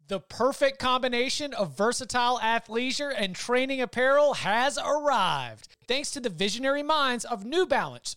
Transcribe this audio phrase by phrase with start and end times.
[0.07, 5.69] The perfect combination of versatile athleisure and training apparel has arrived.
[5.89, 8.17] Thanks to the visionary minds of New Balance,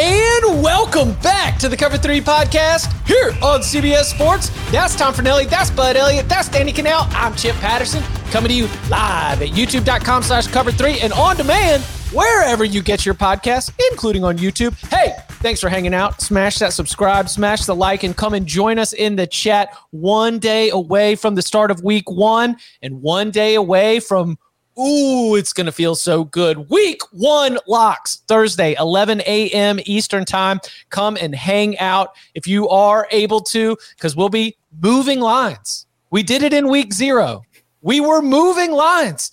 [0.00, 4.50] And welcome back to the Cover 3 podcast here on CBS Sports.
[4.70, 8.68] That's Tom Fornelli, that's Bud Elliott, that's Danny Kanell, I'm Chip Patterson, coming to you
[8.88, 11.82] live at youtube.com slash cover 3 and on demand
[12.12, 14.72] wherever you get your podcasts, including on YouTube.
[14.88, 16.20] Hey, thanks for hanging out.
[16.20, 20.38] Smash that subscribe, smash the like, and come and join us in the chat one
[20.38, 24.38] day away from the start of week one and one day away from
[24.78, 26.70] Ooh, it's going to feel so good.
[26.70, 29.80] Week one locks Thursday, 11 a.m.
[29.86, 30.60] Eastern Time.
[30.90, 35.86] Come and hang out if you are able to, because we'll be moving lines.
[36.10, 37.42] We did it in week zero.
[37.82, 39.32] We were moving lines.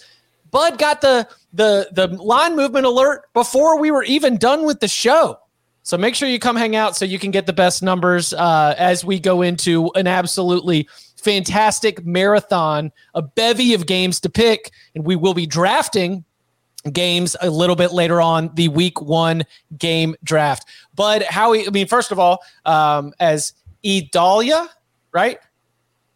[0.50, 4.88] Bud got the the the line movement alert before we were even done with the
[4.88, 5.38] show.
[5.84, 8.74] So make sure you come hang out so you can get the best numbers uh,
[8.78, 10.90] as we go into an absolutely
[11.25, 16.24] fantastic marathon, a bevy of games to pick, and we will be drafting
[16.94, 19.44] games a little bit later on the week one
[19.78, 20.69] game draft.
[20.94, 23.53] But how we, I mean, first of all, um, as
[23.84, 24.69] Idalia,
[25.12, 25.40] right,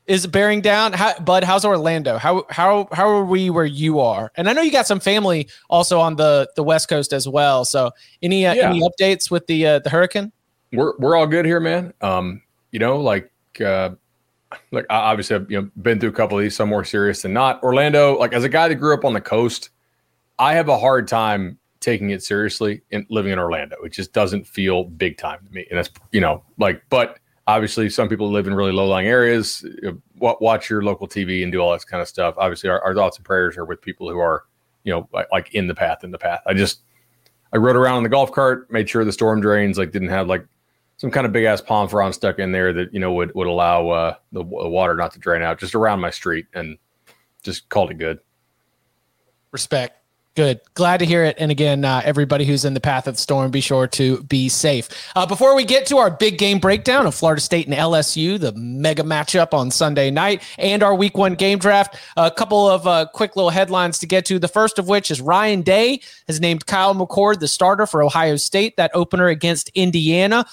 [0.06, 0.94] is bearing down.
[0.94, 2.18] How, Bud, how's Orlando?
[2.18, 4.32] How how how are we where you are?
[4.36, 7.66] And I know you got some family also on the the West Coast as well.
[7.66, 8.70] So any uh, yeah.
[8.70, 10.32] any updates with the uh, the hurricane?
[10.72, 11.94] We're we're all good here, man.
[12.02, 13.92] Um, you know, like uh,
[14.72, 17.34] like obviously I've you know been through a couple of these, some more serious than
[17.34, 17.62] not.
[17.64, 19.70] Orlando, like as a guy that grew up on the coast,
[20.38, 23.78] I have a hard time taking it seriously in living in Orlando.
[23.84, 25.66] It just doesn't feel big time to me.
[25.70, 29.66] And that's you know, like, but obviously some people live in really low lying areas.
[30.20, 32.36] Watch your local TV and do all that kind of stuff.
[32.38, 34.44] Obviously, our, our thoughts and prayers are with people who are,
[34.84, 36.42] you know, like, like in the path, in the path.
[36.46, 36.82] I just
[37.52, 40.28] I rode around in the golf cart, made sure the storm drains like didn't have
[40.28, 40.46] like
[41.00, 43.48] some kind of big ass palm frond stuck in there that you know would would
[43.48, 46.78] allow uh, the, the water not to drain out just around my street, and
[47.42, 48.20] just called it good.
[49.52, 49.99] Respect.
[50.40, 50.62] Good.
[50.74, 51.36] Glad to hear it.
[51.38, 54.48] And again, uh, everybody who's in the path of the storm, be sure to be
[54.48, 54.88] safe.
[55.14, 58.54] Uh, before we get to our big game breakdown of Florida State and LSU, the
[58.54, 63.08] mega matchup on Sunday night, and our week one game draft, a couple of uh,
[63.14, 64.40] quick little headlines to get to.
[64.40, 68.38] The first of which is Ryan Day has named Kyle McCord the starter for Ohio
[68.38, 68.78] State.
[68.78, 70.46] That opener against Indiana.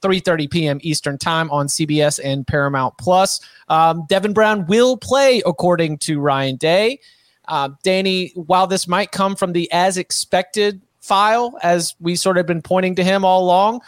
[0.00, 0.78] 3:30 p.m.
[0.80, 3.40] Eastern Time on CBS and Paramount Plus.
[3.68, 7.00] Um, Devin Brown will play, according to Ryan Day.
[7.46, 12.46] Uh, Danny, while this might come from the as expected file, as we sort of
[12.46, 13.80] been pointing to him all along,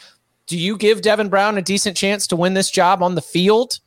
[0.46, 3.80] do you give Devin Brown a decent chance to win this job on the field?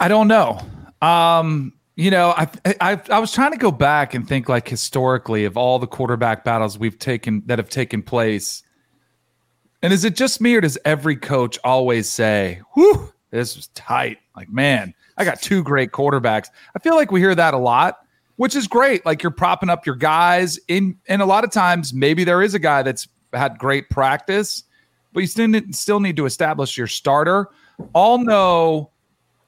[0.00, 0.60] I don't know.
[1.00, 2.48] Um, you know, I,
[2.80, 6.44] I I was trying to go back and think like historically of all the quarterback
[6.44, 8.62] battles we've taken that have taken place.
[9.82, 14.18] And is it just me or does every coach always say, "Whew, this was tight"?
[14.36, 16.48] Like, man, I got two great quarterbacks.
[16.74, 18.00] I feel like we hear that a lot,
[18.36, 19.04] which is great.
[19.06, 22.54] Like you're propping up your guys in, and a lot of times maybe there is
[22.54, 24.64] a guy that's had great practice,
[25.12, 27.48] but you still need, still need to establish your starter.
[27.92, 28.90] All know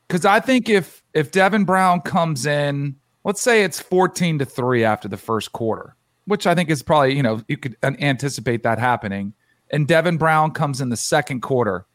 [0.09, 4.85] because I think if if Devin Brown comes in, let's say it's 14 to 3
[4.85, 5.97] after the first quarter,
[6.27, 9.35] which I think is probably, you know, you could anticipate that happening.
[9.71, 11.87] And Devin Brown comes in the second quarter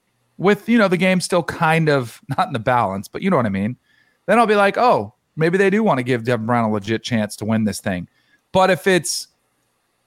[0.41, 3.37] with, you know, the game still kind of not in the balance, but you know
[3.37, 3.77] what I mean.
[4.25, 7.03] Then I'll be like, oh, maybe they do want to give Devin Brown a legit
[7.03, 8.07] chance to win this thing.
[8.51, 9.27] But if it's,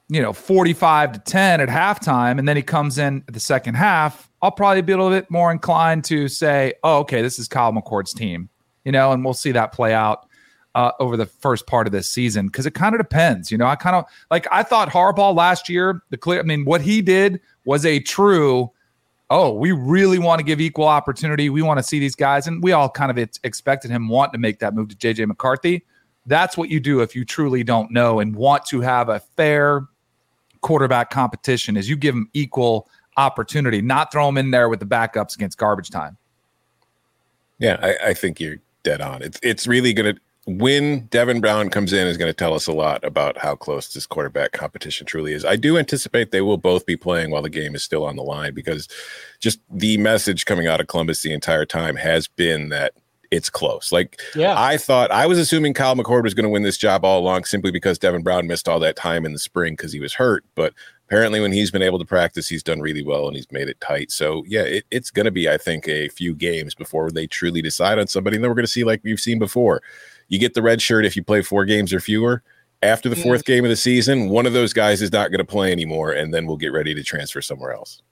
[0.09, 4.29] you know, 45 to 10 at halftime and then he comes in the second half,
[4.43, 7.73] I'll probably be a little bit more inclined to say, oh, okay, this is Kyle
[7.73, 8.49] McCord's team,
[8.85, 10.27] you know, and we'll see that play out
[10.75, 13.53] uh, over the first part of this season because it kind of depends.
[13.53, 16.65] You know, I kind of like I thought Harbaugh last year, the clear, I mean,
[16.65, 18.71] what he did was a true,
[19.35, 21.51] oh, we really want to give equal opportunity.
[21.51, 22.47] We want to see these guys.
[22.47, 25.85] And we all kind of expected him wanting to make that move to JJ McCarthy.
[26.27, 29.89] That's what you do if you truly don't know and want to have a fair
[30.61, 34.87] quarterback competition is you give them equal opportunity, not throw them in there with the
[34.87, 36.17] backups against garbage time.
[37.59, 39.21] Yeah, I, I think you're dead on.
[39.21, 42.73] It's it's really to when Devin Brown comes in is going to tell us a
[42.73, 45.45] lot about how close this quarterback competition truly is.
[45.45, 48.23] I do anticipate they will both be playing while the game is still on the
[48.23, 48.89] line because
[49.41, 52.93] just the message coming out of Columbus the entire time has been that
[53.31, 53.91] it's close.
[53.91, 54.55] Like yeah.
[54.57, 57.45] I thought I was assuming Kyle McCord was going to win this job all along
[57.45, 60.45] simply because Devin Brown missed all that time in the spring because he was hurt.
[60.55, 60.73] But
[61.09, 63.81] apparently when he's been able to practice, he's done really well and he's made it
[63.81, 64.11] tight.
[64.11, 67.63] So yeah, it, it's going to be, I think, a few games before they truly
[67.63, 68.37] decide on somebody.
[68.37, 69.83] And then we're going to see like we've seen before.
[70.35, 72.43] You get the red shirt if you play four games or fewer.
[72.83, 73.47] After the fourth mm.
[73.47, 76.35] game of the season, one of those guys is not going to play anymore, and
[76.35, 78.03] then we'll get ready to transfer somewhere else.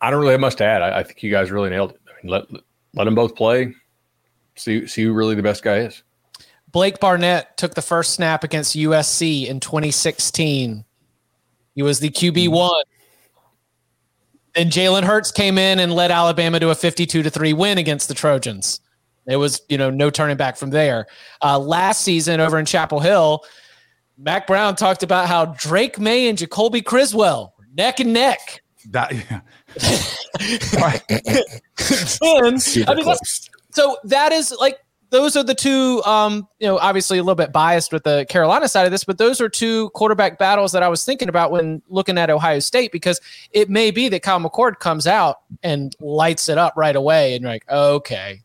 [0.00, 0.80] I don't really have much to add.
[0.80, 2.00] I, I think you guys really nailed it.
[2.08, 2.46] I mean, let
[2.94, 3.74] let them both play.
[4.54, 6.02] See see who really the best guy is.
[6.72, 10.86] Blake Barnett took the first snap against USC in 2016.
[11.74, 12.52] He was the QB mm.
[12.52, 12.84] one.
[14.54, 18.08] Then Jalen Hurts came in and led Alabama to a 52 to three win against
[18.08, 18.80] the Trojans.
[19.28, 21.06] It was, you know, no turning back from there.
[21.42, 23.44] Uh, last season over in Chapel Hill,
[24.16, 28.62] Mack Brown talked about how Drake Maye and Jacoby Criswell neck and neck.
[28.90, 29.40] That yeah.
[32.44, 33.16] and, I mean,
[33.70, 34.78] so that is like
[35.10, 38.68] those are the two um, you know obviously a little bit biased with the carolina
[38.68, 41.82] side of this but those are two quarterback battles that i was thinking about when
[41.88, 43.20] looking at ohio state because
[43.52, 47.42] it may be that kyle mccord comes out and lights it up right away and
[47.42, 48.42] you're like okay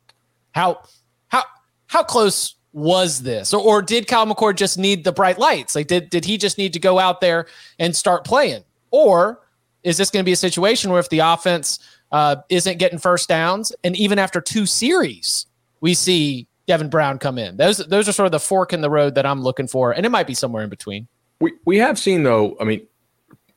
[0.53, 0.81] how
[1.27, 1.43] how
[1.87, 5.87] how close was this or, or did kyle mccord just need the bright lights like
[5.87, 7.45] did, did he just need to go out there
[7.77, 9.41] and start playing or
[9.83, 11.79] is this going to be a situation where if the offense
[12.11, 15.45] uh, isn't getting first downs and even after two series
[15.81, 17.57] we see Devin Brown come in.
[17.57, 20.05] Those those are sort of the fork in the road that I'm looking for, and
[20.05, 21.07] it might be somewhere in between.
[21.41, 22.55] We we have seen though.
[22.59, 22.87] I mean,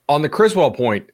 [0.08, 1.10] on the Criswell point,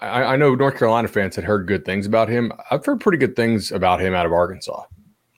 [0.00, 2.52] I, I know North Carolina fans had heard good things about him.
[2.70, 4.82] I've heard pretty good things about him out of Arkansas.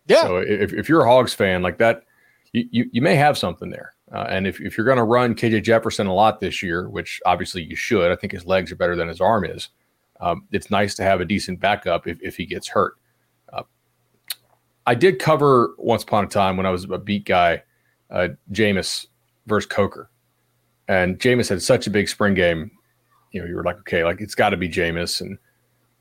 [0.07, 0.23] Yeah.
[0.23, 2.05] So if, if you're a Hogs fan like that,
[2.53, 3.95] you you, you may have something there.
[4.13, 7.21] Uh, and if, if you're going to run KJ Jefferson a lot this year, which
[7.27, 9.71] obviously you should, I think his legs are better than his arm is.
[10.21, 12.95] Um, it's nice to have a decent backup if, if he gets hurt.
[14.87, 17.63] I did cover once upon a time when I was a beat guy,
[18.11, 19.07] uh, Jameis
[19.47, 20.11] versus Coker,
[20.89, 22.71] and Jameis had such a big spring game.
[23.33, 25.39] You know, you were like, okay, like it's got to be Jameis, and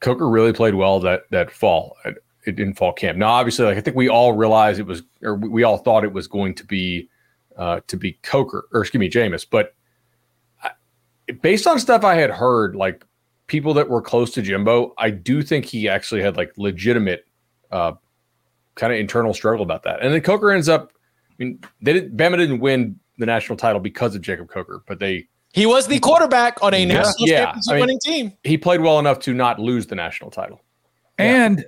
[0.01, 1.95] Coker really played well that that fall.
[2.45, 3.17] It didn't fall camp.
[3.17, 6.12] Now, obviously, like I think we all realized it was, or we all thought it
[6.12, 7.09] was going to be,
[7.57, 9.45] uh, to be Coker, or excuse me, Jameis.
[9.50, 9.73] But
[10.62, 10.71] I,
[11.41, 13.05] based on stuff I had heard, like
[13.47, 17.25] people that were close to Jimbo, I do think he actually had like legitimate
[17.71, 17.93] uh,
[18.75, 20.01] kind of internal struggle about that.
[20.01, 20.91] And then Coker ends up.
[21.29, 22.17] I mean, they didn't.
[22.17, 25.27] Bama didn't win the national title because of Jacob Coker, but they.
[25.53, 28.33] He was the quarterback on a national yeah, championship I mean, winning team.
[28.43, 30.62] He played well enough to not lose the national title.
[31.19, 31.65] And yeah.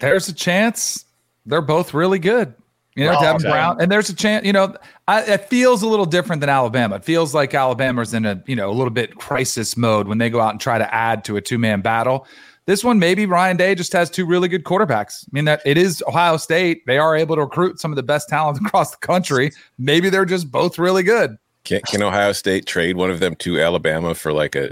[0.00, 1.04] There's a chance
[1.46, 2.54] they're both really good.
[2.96, 4.44] You know, Devin Brown, and there's a chance.
[4.44, 4.74] You know,
[5.06, 6.96] I, it feels a little different than Alabama.
[6.96, 10.28] It feels like Alabama's in a you know a little bit crisis mode when they
[10.28, 12.26] go out and try to add to a two man battle.
[12.66, 15.24] This one, maybe Ryan Day just has two really good quarterbacks.
[15.24, 16.84] I mean, that it is Ohio State.
[16.86, 19.52] They are able to recruit some of the best talent across the country.
[19.78, 21.38] Maybe they're just both really good.
[21.64, 24.68] Can, can Ohio State trade one of them to Alabama for like a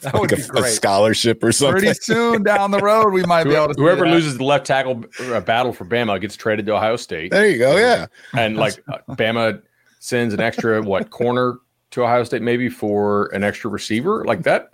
[0.00, 1.80] that like a, a, scholarship or something.
[1.80, 3.80] Pretty soon down the road, we might be able to.
[3.80, 7.30] Whoever loses the left tackle uh, battle for Bama gets traded to Ohio State.
[7.30, 7.76] There you go.
[7.76, 9.62] Yeah, and like Bama
[9.98, 11.58] sends an extra what corner
[11.90, 14.72] to Ohio State maybe for an extra receiver like that.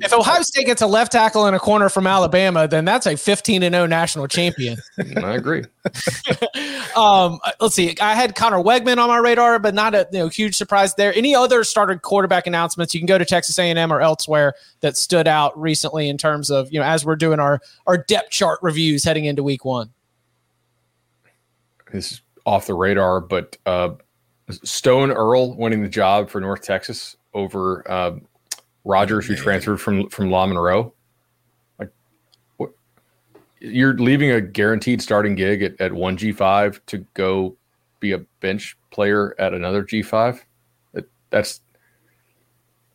[0.00, 3.16] If Ohio State gets a left tackle and a corner from Alabama, then that's a
[3.16, 4.78] 15 and 0 national champion.
[5.16, 5.64] I agree.
[6.96, 7.94] um, let's see.
[8.00, 11.12] I had Connor Weigman on my radar, but not a you know, huge surprise there.
[11.14, 12.94] Any other started quarterback announcements?
[12.94, 16.72] You can go to Texas A&M or elsewhere that stood out recently in terms of
[16.72, 19.90] you know as we're doing our our depth chart reviews heading into Week One.
[21.92, 23.90] This is off the radar, but uh,
[24.50, 28.16] Stone Earle winning the job for North Texas over uh,
[28.84, 30.92] Rogers, who transferred from from La Monroe.
[31.78, 31.90] Like,
[32.58, 32.70] what?
[33.60, 37.56] You're leaving a guaranteed starting gig at, at one G five to go
[38.00, 40.44] be a bench player at another G five.
[40.92, 41.62] That, that's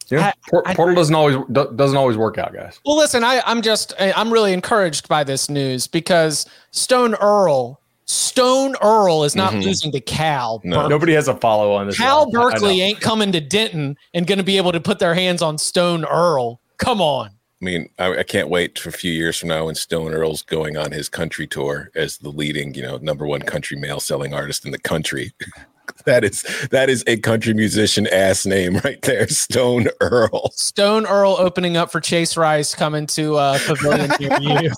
[0.10, 0.34] yeah.
[0.66, 2.80] I, portal doesn't always doesn't always work out, guys.
[2.86, 8.76] Well, listen, I, I'm just I'm really encouraged by this news because Stone Earle Stone
[8.82, 9.62] Earle is not mm-hmm.
[9.62, 10.62] losing to Cal.
[10.64, 10.88] No.
[10.88, 11.98] Nobody has a follow on this.
[11.98, 12.32] Cal line.
[12.32, 15.60] Berkeley ain't coming to Denton and going to be able to put their hands on
[15.60, 16.60] Stone Earle.
[16.80, 17.28] Come on.
[17.28, 20.42] I mean, I, I, can't wait for a few years from now when Stone Earle's
[20.42, 24.34] going on his country tour as the leading, you know, number one country male selling
[24.34, 25.32] artist in the country.
[26.06, 30.50] that is that is a country musician ass name right there, Stone Earle.
[30.56, 34.72] Stone Earle opening up for Chase Rice coming to uh, Pavilion near you.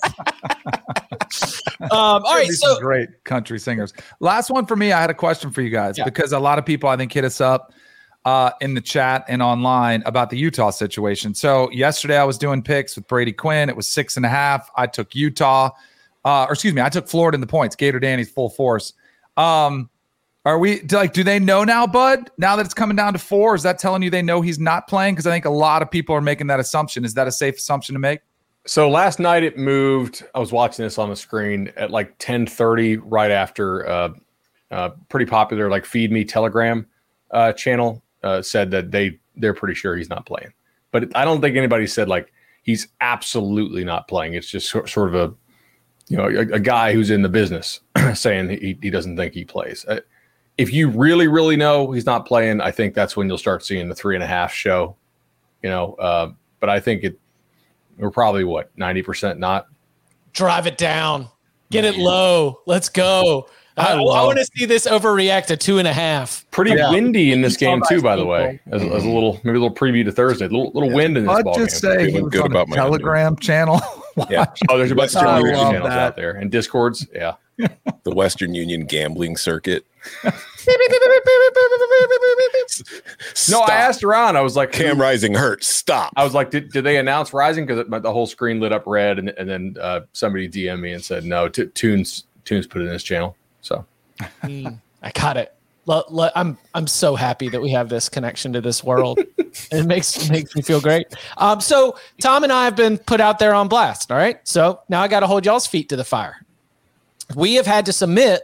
[1.80, 3.92] Um, all right, so great country singers.
[4.20, 4.92] Last one for me.
[4.92, 6.04] I had a question for you guys yeah.
[6.04, 7.72] because a lot of people I think hit us up
[8.24, 11.34] uh, in the chat and online about the Utah situation.
[11.34, 13.68] So yesterday I was doing picks with Brady Quinn.
[13.68, 14.70] It was six and a half.
[14.76, 15.70] I took Utah,
[16.24, 17.74] uh, or excuse me, I took Florida in the points.
[17.74, 18.92] Gator Danny's full force.
[19.36, 19.88] Um,
[20.44, 21.12] are we like?
[21.12, 22.30] Do they know now, Bud?
[22.36, 24.88] Now that it's coming down to four, is that telling you they know he's not
[24.88, 25.14] playing?
[25.14, 27.04] Because I think a lot of people are making that assumption.
[27.04, 28.20] Is that a safe assumption to make?
[28.64, 30.24] So last night it moved.
[30.34, 34.08] I was watching this on the screen at like 10:30, right after uh,
[34.70, 36.86] uh, pretty popular like Feed Me Telegram
[37.32, 40.52] uh, channel uh, said that they they're pretty sure he's not playing.
[40.92, 44.34] But I don't think anybody said like he's absolutely not playing.
[44.34, 45.34] It's just sort of a
[46.08, 47.80] you know a, a guy who's in the business
[48.14, 49.84] saying he, he doesn't think he plays.
[49.88, 50.00] Uh,
[50.56, 53.88] if you really really know he's not playing, I think that's when you'll start seeing
[53.88, 54.96] the three and a half show.
[55.62, 57.18] You know, uh, but I think it
[57.96, 59.66] we're probably what, 90% not?
[60.32, 61.28] Drive it down.
[61.70, 62.60] Get it low.
[62.66, 63.48] Let's go.
[63.76, 66.44] I, uh, I, I want to see this overreact to two and a half.
[66.50, 66.90] Pretty yeah.
[66.90, 68.60] windy in this game too, by the way.
[68.70, 70.44] As, as, a little maybe a little preview to Thursday.
[70.44, 70.96] A little, little yeah.
[70.96, 71.98] wind in this I'd ball just game.
[71.98, 73.80] say he was good on about my Telegram channel.
[74.30, 74.44] yeah.
[74.68, 75.98] Oh, there's a bunch of Telegram channels that.
[75.98, 77.06] out there and discords.
[77.14, 77.36] Yeah.
[77.56, 79.86] the Western Union gambling circuit.
[83.50, 84.36] No, I asked around.
[84.36, 85.64] I was like, "Cam Rising hurt.
[85.64, 88.86] Stop." I was like, "Did, did they announce Rising?" Because the whole screen lit up
[88.86, 92.82] red, and, and then uh, somebody DM me and said, "No, t- Tunes Tunes put
[92.82, 93.84] it in his channel." So
[94.42, 95.54] mm, I got it.
[95.88, 99.18] I'm I'm so happy that we have this connection to this world.
[99.38, 101.08] it makes makes me feel great.
[101.36, 104.12] Um, so Tom and I have been put out there on blast.
[104.12, 106.44] All right, so now I got to hold y'all's feet to the fire.
[107.34, 108.42] We have had to submit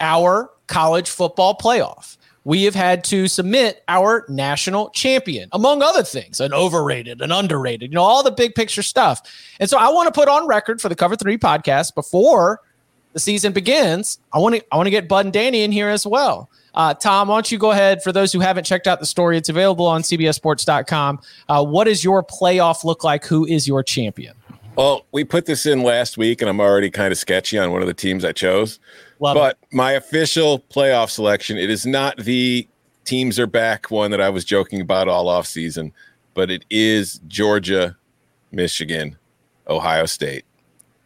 [0.00, 2.16] our college football playoff.
[2.44, 7.90] We have had to submit our national champion, among other things, an overrated, an underrated,
[7.90, 9.20] you know, all the big picture stuff.
[9.60, 12.62] And so I want to put on record for the Cover Three podcast before
[13.12, 14.18] the season begins.
[14.32, 16.48] I want to I want to get Bud and Danny in here as well.
[16.74, 18.02] Uh, Tom, why don't you go ahead?
[18.02, 21.20] For those who haven't checked out the story, it's available on CBSSports.com.
[21.48, 23.26] Uh, what does your playoff look like?
[23.26, 24.36] Who is your champion?
[24.78, 27.82] Well, we put this in last week, and I'm already kind of sketchy on one
[27.82, 28.78] of the teams I chose.
[29.18, 29.74] Love but it.
[29.74, 32.68] my official playoff selection, it is not the
[33.04, 35.92] teams are back one that I was joking about all off season,
[36.34, 37.96] but it is Georgia,
[38.52, 39.18] Michigan,
[39.68, 40.44] Ohio State,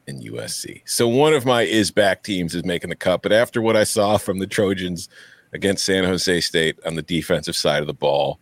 [0.06, 0.82] and USC.
[0.84, 3.22] So one of my is back teams is making the cut.
[3.22, 5.08] But after what I saw from the Trojans
[5.54, 8.38] against San Jose State on the defensive side of the ball,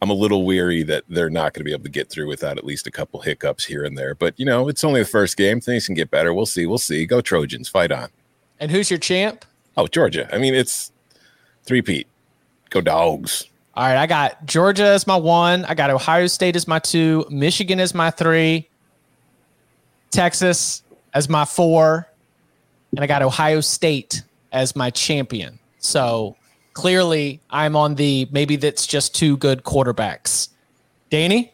[0.00, 2.56] I'm a little weary that they're not going to be able to get through without
[2.56, 4.14] at least a couple hiccups here and there.
[4.14, 6.32] But you know, it's only the first game; things can get better.
[6.32, 6.66] We'll see.
[6.66, 7.06] We'll see.
[7.06, 7.68] Go Trojans!
[7.68, 8.08] Fight on.
[8.60, 9.44] And who's your champ?
[9.76, 10.28] Oh, Georgia.
[10.32, 10.90] I mean, it's
[11.64, 12.08] three-peat.
[12.70, 13.44] Go dogs.
[13.74, 15.64] All right, I got Georgia as my one.
[15.66, 17.24] I got Ohio State as my two.
[17.30, 18.68] Michigan as my three.
[20.10, 20.82] Texas
[21.14, 22.08] as my four,
[22.92, 25.58] and I got Ohio State as my champion.
[25.78, 26.36] So
[26.78, 30.50] clearly, I'm on the maybe that's just two good quarterbacks.
[31.10, 31.52] Danny.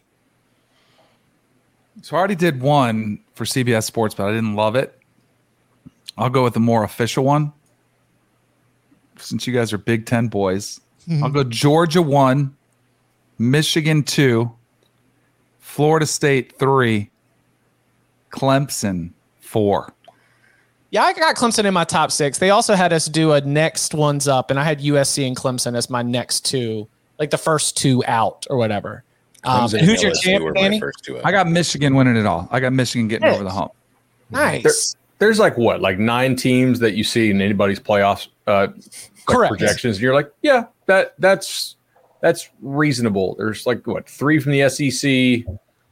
[2.03, 5.01] So I already did one for CBS Sports, but I didn't love it.
[6.15, 7.53] I'll go with the more official one.
[9.17, 10.79] Since you guys are Big Ten boys,
[11.09, 11.23] mm-hmm.
[11.23, 12.55] I'll go Georgia one,
[13.39, 14.51] Michigan two,
[15.57, 17.09] Florida State three,
[18.29, 19.91] Clemson four.
[20.95, 22.37] Yeah, I got Clemson in my top six.
[22.37, 25.75] They also had us do a next ones up, and I had USC and Clemson
[25.75, 26.87] as my next two
[27.19, 29.03] like the first two out or whatever.
[29.43, 30.79] Um, and and who's your LSU champ, Danny?
[30.79, 31.25] first two out.
[31.25, 32.47] I got Michigan winning it all.
[32.49, 33.35] I got Michigan getting Yes.
[33.35, 33.73] over the hump.
[34.29, 34.95] Nice.
[35.19, 38.85] There's like what, like nine teams that you see in anybody's playoffs uh, like
[39.25, 39.51] Correct.
[39.51, 39.97] projections.
[39.97, 41.75] And you're like, yeah, that that's
[42.21, 43.35] that's reasonable.
[43.37, 45.43] There's like what three from the SEC.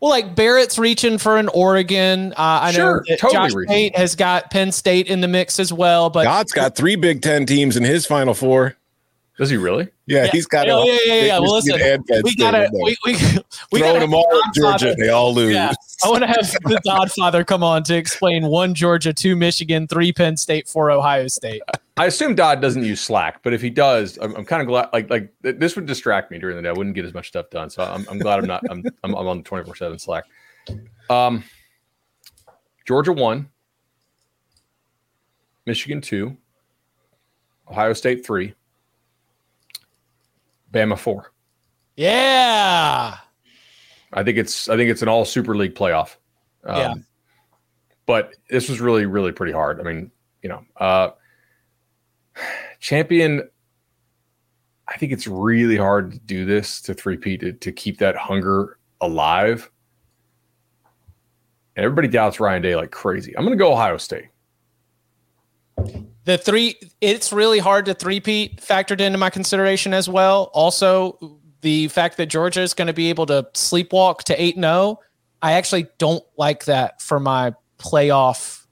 [0.04, 2.34] Well, like Barrett's reaching for an Oregon.
[2.34, 3.74] Uh, I Sure, know that totally Josh reaching.
[3.74, 6.10] Pate has got Penn State in the mix as well.
[6.10, 8.76] But God's got three Big Ten teams in his Final Four.
[9.38, 9.88] Does he really?
[10.06, 10.32] Yeah, Yeah.
[10.34, 10.68] he's got.
[10.70, 11.40] Oh, a- yeah, yeah, yeah.
[11.40, 11.80] Well, listen,
[12.26, 13.16] we gotta we we,
[13.72, 14.96] we Throw them all at Godfather- Georgia.
[15.00, 15.54] They all lose.
[15.54, 15.72] Yeah,
[16.04, 20.12] I want to have the Godfather come on to explain one Georgia, two Michigan, three
[20.12, 21.62] Penn State, four Ohio State.
[21.96, 24.90] I assume Dodd doesn't use Slack, but if he does, I'm, I'm kind of glad.
[24.94, 26.70] Like like th- this would distract me during the day.
[26.70, 27.70] I wouldn't get as much stuff done.
[27.70, 28.64] So I'm, I'm glad I'm not.
[28.70, 30.24] I'm, I'm I'm on the 24 seven Slack.
[31.10, 31.44] Um,
[32.86, 33.48] Georgia one,
[35.68, 36.36] Michigan two,
[37.70, 38.56] Ohio State three,
[40.74, 41.32] Bama four.
[41.96, 43.18] Yeah,
[44.14, 46.16] I think it's I think it's an all Super League playoff.
[46.64, 46.94] Um, Yeah.
[48.08, 49.80] But this was really really pretty hard.
[49.80, 51.12] I mean, you know, uh,
[52.80, 53.50] champion.
[54.88, 58.78] I think it's really hard to do this to three-peat to, to keep that hunger
[59.02, 59.72] alive.
[61.76, 63.36] And everybody doubts Ryan Day like crazy.
[63.36, 64.28] I'm going to go Ohio State.
[66.26, 66.76] the three.
[67.02, 70.50] It's really hard to three-peat factored into my consideration as well.
[70.54, 74.68] Also, the fact that Georgia is going to be able to sleepwalk to eight zero.
[74.68, 75.00] Oh,
[75.42, 78.66] I actually don't like that for my playoff.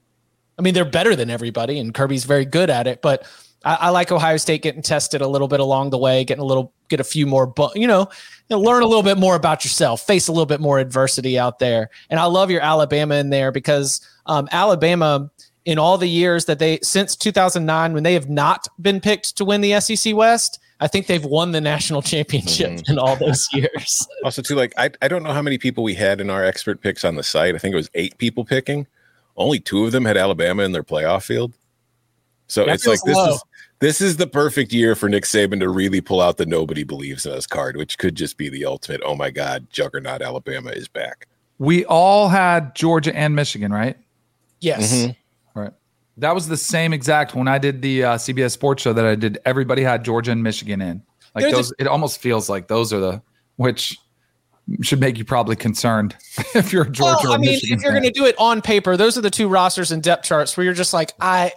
[0.58, 3.02] I mean, they're better than everybody, and Kirby's very good at it.
[3.02, 3.26] But
[3.64, 6.46] I, I like Ohio State getting tested a little bit along the way, getting a
[6.46, 9.34] little, get a few more, bu- you know, you know, learn a little bit more
[9.36, 11.90] about yourself, face a little bit more adversity out there.
[12.10, 15.30] And I love your Alabama in there because um, Alabama,
[15.64, 19.44] in all the years that they since 2009, when they have not been picked to
[19.44, 24.06] win the SEC West, I think they've won the national championship in all those years.
[24.24, 26.80] Also, too, like I, I don't know how many people we had in our expert
[26.80, 27.54] picks on the site.
[27.54, 28.88] I think it was eight people picking.
[29.36, 31.52] Only two of them had Alabama in their playoff field.
[32.48, 33.34] So That it's like this low.
[33.34, 33.44] is
[33.82, 37.26] this is the perfect year for Nick Saban to really pull out the nobody believes
[37.26, 39.00] in us card, which could just be the ultimate.
[39.04, 41.26] Oh my God, Juggernaut Alabama is back.
[41.58, 43.96] We all had Georgia and Michigan, right?
[44.60, 44.92] Yes.
[44.94, 45.16] Mhm.
[45.56, 45.72] Right.
[46.16, 49.16] That was the same exact when I did the uh, CBS Sports Show that I
[49.16, 49.38] did.
[49.44, 51.02] Everybody had Georgia and Michigan in.
[51.34, 53.22] Like There's a- those, it almost feels like those are the
[53.56, 53.98] which
[54.82, 56.14] should make you probably concerned
[56.54, 57.16] if you're a Georgia.
[57.24, 59.22] Well, or I mean, Michigan if you're going to do it on paper, those are
[59.22, 61.52] the two rosters and depth charts where you're just like, I.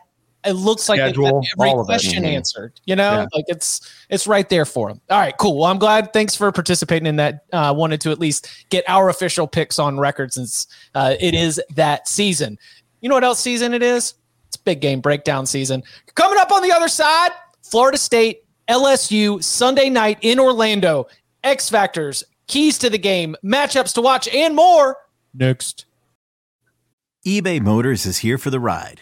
[0.45, 1.91] It looks like they've got Schedule, every all of it.
[1.91, 2.33] question Mhm.
[2.35, 2.73] answered.
[2.85, 3.25] You know, Yeah.
[3.33, 5.01] like it's it's right there for them.
[5.09, 5.57] All right, cool.
[5.59, 6.13] Well, I'm glad.
[6.13, 7.45] Thanks for participating in that.
[7.51, 11.59] Uh, wanted to at least get our official picks on record since uh, it is
[11.75, 12.57] that season.
[13.01, 14.13] You know what else season it is?
[14.47, 15.83] It's big game breakdown season.
[16.13, 17.31] Coming up on the other side,
[17.63, 21.07] Florida State, LSU, Sunday night in Orlando.
[21.43, 24.97] X factors, keys to the game, matchups to watch, and more.
[25.33, 25.85] Next.
[27.27, 29.01] eBay Motors is here for the ride.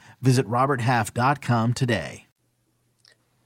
[0.21, 2.27] Visit RobertHalf.com today.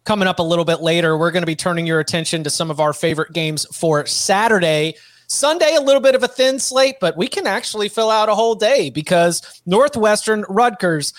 [0.03, 2.69] Coming up a little bit later, we're going to be turning your attention to some
[2.69, 4.95] of our favorite games for Saturday.
[5.27, 8.35] Sunday, a little bit of a thin slate, but we can actually fill out a
[8.35, 11.13] whole day because Northwestern Rutgers,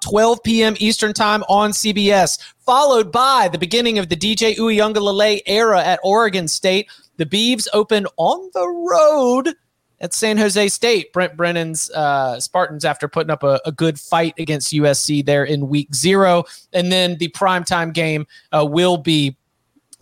[0.00, 0.74] 12 p.m.
[0.78, 6.48] Eastern Time on CBS, followed by the beginning of the DJ Uiagalelei era at Oregon
[6.48, 6.90] State.
[7.18, 9.54] The Beavs open on the road
[10.04, 14.34] at San Jose State, Brent Brennan's uh, Spartans, after putting up a, a, good fight
[14.38, 16.44] against USC there in week zero.
[16.74, 19.34] And then the primetime game uh, will be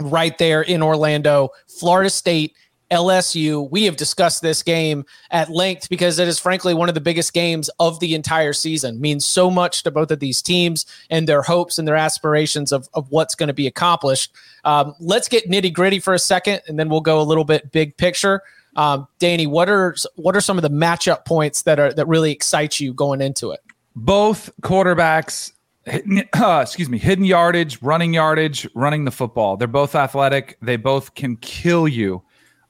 [0.00, 2.56] right there in Orlando, Florida State
[2.90, 3.70] LSU.
[3.70, 7.32] We have discussed this game at length because it is frankly one of the biggest
[7.32, 9.00] games of the entire season.
[9.00, 12.88] Means so much to both of these teams and their hopes and their aspirations of,
[12.94, 14.34] of what's going to be accomplished.
[14.64, 17.70] Um, let's get nitty gritty for a second, and then we'll go a little bit
[17.70, 18.42] big picture.
[18.76, 22.32] Um, Danny, what are what are some of the matchup points that are that really
[22.32, 23.60] excite you going into it?
[23.94, 25.52] Both quarterbacks
[25.86, 29.56] uh, excuse me, hidden yardage, running yardage, running the football.
[29.56, 30.56] They're both athletic.
[30.62, 32.22] They both can kill you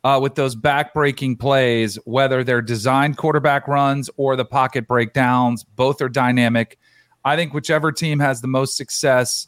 [0.02, 5.62] uh, with those back-breaking plays, whether they're designed quarterback runs or the pocket breakdowns.
[5.62, 6.78] Both are dynamic.
[7.24, 9.46] I think whichever team has the most success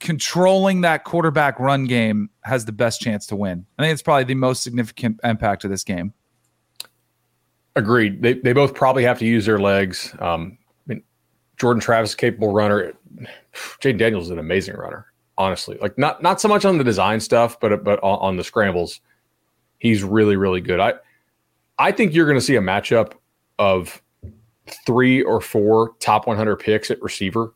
[0.00, 3.66] controlling that quarterback run game has the best chance to win.
[3.78, 6.12] I think it's probably the most significant impact of this game.
[7.76, 8.22] Agreed.
[8.22, 10.14] They, they both probably have to use their legs.
[10.18, 11.02] Um, I mean,
[11.56, 12.94] Jordan Travis, capable runner.
[13.80, 15.06] Jayden Daniels is an amazing runner.
[15.38, 18.44] Honestly, like not not so much on the design stuff, but but on, on the
[18.44, 19.00] scrambles,
[19.78, 20.80] he's really really good.
[20.80, 20.94] I
[21.78, 23.14] I think you're going to see a matchup
[23.58, 24.02] of
[24.84, 27.54] three or four top 100 picks at receiver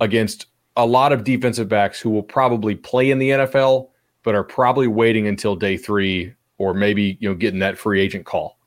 [0.00, 3.90] against a lot of defensive backs who will probably play in the NFL,
[4.22, 8.26] but are probably waiting until day three or maybe you know getting that free agent
[8.26, 8.58] call,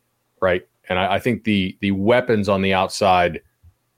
[0.41, 0.67] right?
[0.89, 3.41] And I, I think the the weapons on the outside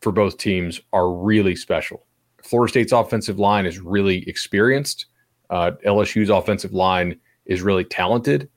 [0.01, 2.05] for both teams are really special.
[2.41, 5.07] Florida State's offensive line is really experienced.
[5.49, 8.49] Uh, LSU's offensive line is really talented,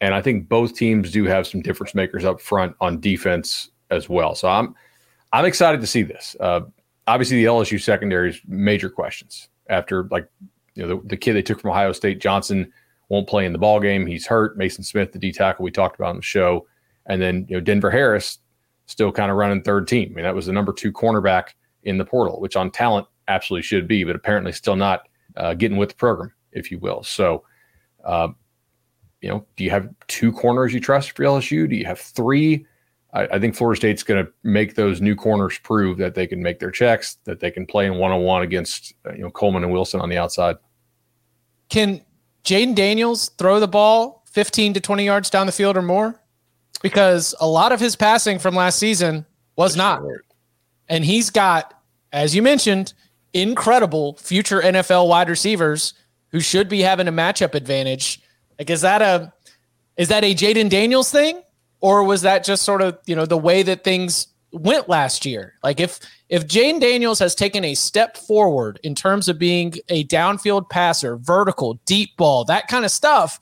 [0.00, 4.08] and I think both teams do have some difference makers up front on defense as
[4.08, 4.34] well.
[4.34, 4.74] So I'm
[5.32, 6.36] I'm excited to see this.
[6.38, 6.60] Uh,
[7.06, 10.28] obviously the LSU secondary is major questions after like
[10.74, 12.72] you know the, the, kid they took from Ohio State Johnson
[13.08, 14.06] won't play in the ball game.
[14.06, 14.56] He's hurt.
[14.56, 16.66] Mason Smith, the D tackle we talked about on the show,
[17.06, 18.38] and then you know Denver Harris
[18.86, 20.10] still kind of running third team.
[20.12, 21.50] I mean that was the number two cornerback
[21.84, 25.76] in the portal, which on talent absolutely should be, but apparently still not uh, getting
[25.76, 27.02] with the program, if you will.
[27.02, 27.44] So.
[28.04, 28.28] Uh,
[29.22, 31.66] you know, do you have two corners you trust for LSU?
[31.66, 32.66] Do you have three?
[33.14, 36.42] I, I think Florida State's going to make those new corners prove that they can
[36.42, 39.30] make their checks, that they can play in one on one against uh, you know
[39.30, 40.56] Coleman and Wilson on the outside.
[41.68, 42.02] Can
[42.44, 46.20] Jayden Daniels throw the ball 15 to 20 yards down the field or more?
[46.82, 49.24] Because a lot of his passing from last season
[49.56, 50.02] was That's not.
[50.88, 51.80] And he's got,
[52.12, 52.92] as you mentioned,
[53.32, 55.94] incredible future NFL wide receivers
[56.28, 58.20] who should be having a matchup advantage.
[58.58, 59.32] Like, is that a
[59.96, 61.40] is that a Jayden Daniels thing?
[61.84, 65.52] Or was that just sort of you know the way that things went last year?
[65.62, 70.04] Like if if Jayden Daniels has taken a step forward in terms of being a
[70.06, 73.38] downfield passer, vertical, deep ball, that kind of stuff,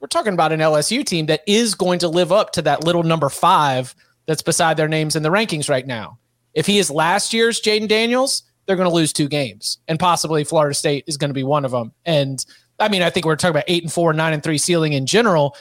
[0.00, 3.04] we're talking about an LSU team that is going to live up to that little
[3.04, 3.94] number five
[4.26, 6.18] that's beside their names in the rankings right now.
[6.54, 10.42] If he is last year's Jayden Daniels, they're going to lose two games, and possibly
[10.42, 11.92] Florida State is going to be one of them.
[12.04, 12.44] And
[12.80, 15.06] I mean, I think we're talking about eight and four, nine and three ceiling in
[15.06, 15.56] general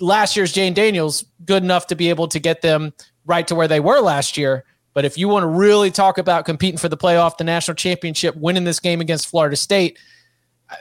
[0.00, 2.92] last year's Jayden Daniels good enough to be able to get them
[3.26, 4.64] right to where they were last year.
[4.92, 8.36] But if you want to really talk about competing for the playoff, the national championship,
[8.36, 9.98] winning this game against Florida State,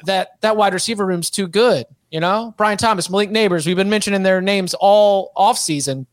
[0.06, 1.86] that that wide receiver room's too good.
[2.12, 6.06] You know, Brian Thomas, Malik Nabers, we've been mentioning their names all off season.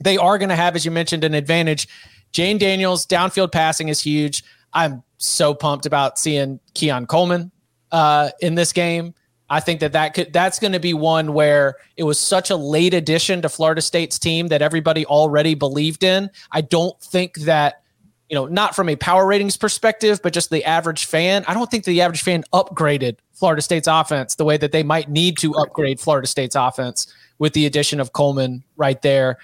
[0.00, 1.88] They are going to have, as you mentioned, an advantage.
[2.32, 4.44] Jayden Daniels downfield passing is huge.
[4.74, 7.50] I'm so pumped about seeing Keon Coleman
[7.90, 9.14] uh, in this game.
[9.50, 12.56] I think that that could that's going to be one where it was such a
[12.56, 16.30] late addition to Florida State's team that everybody already believed in.
[16.52, 17.82] I don't think that
[18.28, 21.44] you know, not from a power ratings perspective, but just the average fan.
[21.48, 25.08] I don't think the average fan upgraded Florida State's offense the way that they might
[25.08, 29.38] need to upgrade Florida State's offense with the addition of Coleman right there.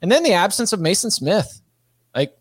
[0.00, 1.60] And then the absence of Mason Smith.
[2.14, 2.34] Like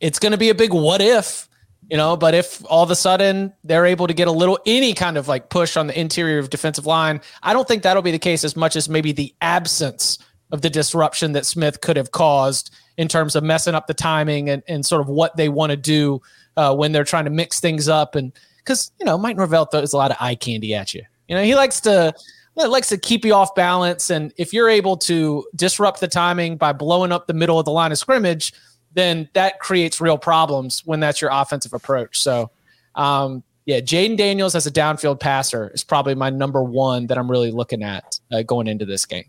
[0.00, 1.48] it's going to be a big what if
[1.90, 4.94] you know, but if all of a sudden they're able to get a little any
[4.94, 8.10] kind of like push on the interior of defensive line, I don't think that'll be
[8.10, 10.18] the case as much as maybe the absence
[10.50, 14.48] of the disruption that Smith could have caused in terms of messing up the timing
[14.48, 16.22] and, and sort of what they want to do
[16.56, 18.14] uh, when they're trying to mix things up.
[18.14, 21.02] And because, you know, Mike Norvell throws a lot of eye candy at you.
[21.28, 22.14] You know, he likes to
[22.54, 24.10] likes to keep you off balance.
[24.10, 27.72] And if you're able to disrupt the timing by blowing up the middle of the
[27.72, 28.52] line of scrimmage,
[28.94, 32.20] then that creates real problems when that's your offensive approach.
[32.20, 32.50] So,
[32.94, 37.30] um, yeah, Jayden Daniels as a downfield passer is probably my number one that I'm
[37.30, 39.24] really looking at uh, going into this game.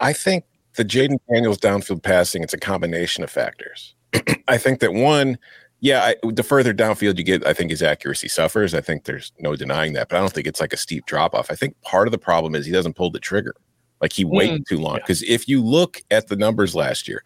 [0.00, 0.44] I think
[0.76, 3.94] the Jayden Daniels downfield passing, it's a combination of factors.
[4.48, 5.38] I think that one,
[5.80, 8.74] yeah, I, the further downfield you get, I think his accuracy suffers.
[8.74, 11.34] I think there's no denying that, but I don't think it's like a steep drop
[11.34, 11.50] off.
[11.50, 13.54] I think part of the problem is he doesn't pull the trigger.
[14.00, 14.96] Like he waited too long.
[14.96, 17.24] Because if you look at the numbers last year,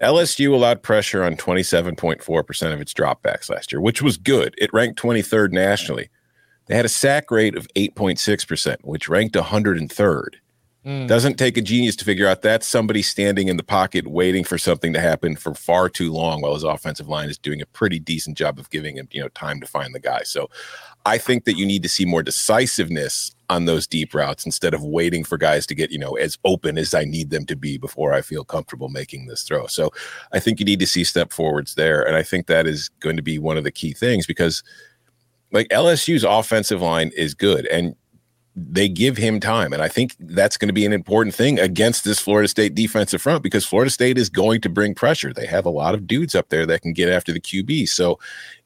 [0.00, 4.54] LSU allowed pressure on 27.4% of its dropbacks last year, which was good.
[4.58, 6.08] It ranked 23rd nationally.
[6.66, 10.36] They had a sack rate of 8.6%, which ranked 103rd.
[10.86, 11.06] Mm.
[11.06, 14.56] Doesn't take a genius to figure out that's somebody standing in the pocket waiting for
[14.56, 17.98] something to happen for far too long while his offensive line is doing a pretty
[17.98, 20.22] decent job of giving him, you know, time to find the guy.
[20.22, 20.48] So
[21.04, 24.82] I think that you need to see more decisiveness on those deep routes instead of
[24.82, 27.76] waiting for guys to get, you know, as open as I need them to be
[27.76, 29.66] before I feel comfortable making this throw.
[29.66, 29.90] So
[30.32, 32.02] I think you need to see step forwards there.
[32.06, 34.62] And I think that is going to be one of the key things because
[35.52, 37.96] like LSU's offensive line is good and
[38.54, 39.72] they give him time.
[39.72, 43.22] And I think that's going to be an important thing against this Florida State defensive
[43.22, 45.32] front because Florida State is going to bring pressure.
[45.32, 47.88] They have a lot of dudes up there that can get after the QB.
[47.88, 48.18] So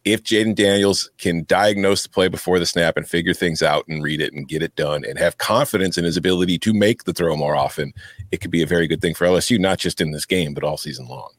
[0.05, 4.03] if Jayden Daniels can diagnose the play before the snap and figure things out and
[4.03, 7.13] read it and get it done and have confidence in his ability to make the
[7.15, 7.93] throw more often,
[8.31, 10.63] it could be a very good thing for LSU, not just in this game, but
[10.63, 11.31] all season long.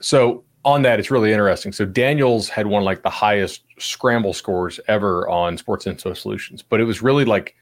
[0.00, 1.72] So on that, it's really interesting.
[1.72, 6.80] So Daniels had one like the highest scramble scores ever on Sports Info Solutions, but
[6.80, 7.54] it was really like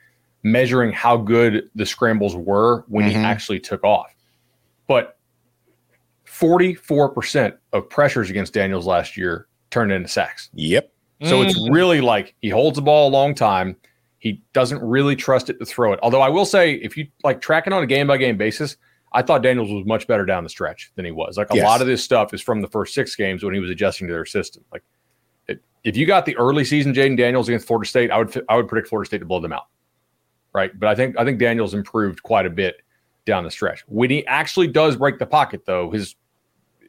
[0.44, 3.24] measuring how good the scrambles were when he Mhm.
[3.24, 4.14] actually took off.
[4.86, 5.16] But
[6.24, 10.50] 44% of pressures against Daniels last year turned into sacks.
[10.54, 10.90] Yep.
[11.24, 11.74] So it's Mm.
[11.74, 13.76] really like he holds the ball a long time.
[14.18, 15.98] He doesn't really trust it to throw it.
[16.02, 18.76] Although I will say, if you like tracking on a game by game basis,
[19.12, 21.36] I thought Daniels was much better down the stretch than he was.
[21.36, 21.64] Like a Yes.
[21.64, 24.12] lot of this stuff is from the first six games when he was adjusting to
[24.12, 24.64] their system.
[24.72, 24.82] Like
[25.48, 28.56] it, if you got the early season Jayden Daniels against Florida State, I would I
[28.56, 29.66] would predict Florida State to blow them out.
[30.52, 32.76] Right, but I think I think Daniels improved quite a bit
[33.26, 33.82] down the stretch.
[33.88, 36.14] When he actually does break the pocket, though, his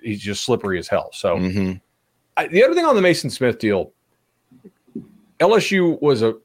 [0.03, 1.09] he's just slippery as hell.
[1.13, 1.37] So.
[1.37, 1.81] Mhm.
[2.37, 3.91] I, the other thing on the Mason Smith deal,
[5.39, 6.35] LSU was a,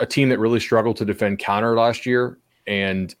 [0.00, 2.38] a team that really struggled to defend counter last year.
[2.66, 3.14] And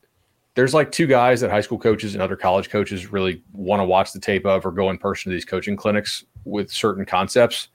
[0.54, 3.84] there's like two guys that high school coaches and other college coaches really want to
[3.84, 7.68] watch the tape of or go in person to these coaching clinics with certain concepts.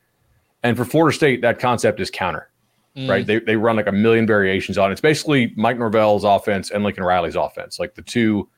[0.64, 2.48] And for Florida State, that concept is counter,
[2.96, 3.10] Mm.
[3.10, 3.26] right?
[3.26, 4.94] They, they run like a million variations on it.
[4.94, 8.50] It's basically Mike Norvell's offense and Lincoln Riley's offense, like the two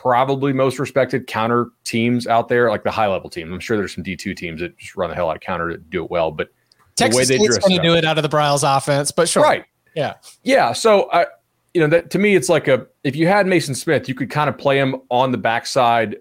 [0.00, 3.52] probably most respected counter teams out there, like the high level team.
[3.52, 5.76] I'm sure there's some D2 teams that just run the hell out of counter to
[5.76, 6.48] do it well, but
[6.96, 9.28] the way Texas they State's going to do it out of the Briles offense, but
[9.28, 9.42] sure.
[9.42, 9.64] right.
[9.94, 10.14] Yeah.
[10.42, 10.72] Yeah.
[10.72, 11.26] So I,
[11.74, 14.30] you know, that to me, it's like a if you had Mason Smith, you could
[14.30, 16.16] kind of play him on the backside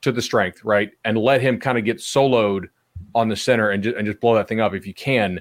[0.00, 2.66] to the strength, right, and let him kind of get soloed
[3.14, 5.40] on the center and just and just blow that thing up if you can.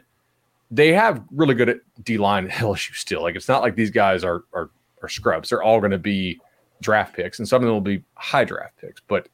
[0.70, 3.24] They have really good at D line at LSU still.
[3.24, 4.70] Like it's not like these guys are are
[5.02, 5.50] are scrubs.
[5.50, 6.40] They're all going to be
[6.82, 9.02] draft picks, and some of them will be high draft picks.
[9.08, 9.30] But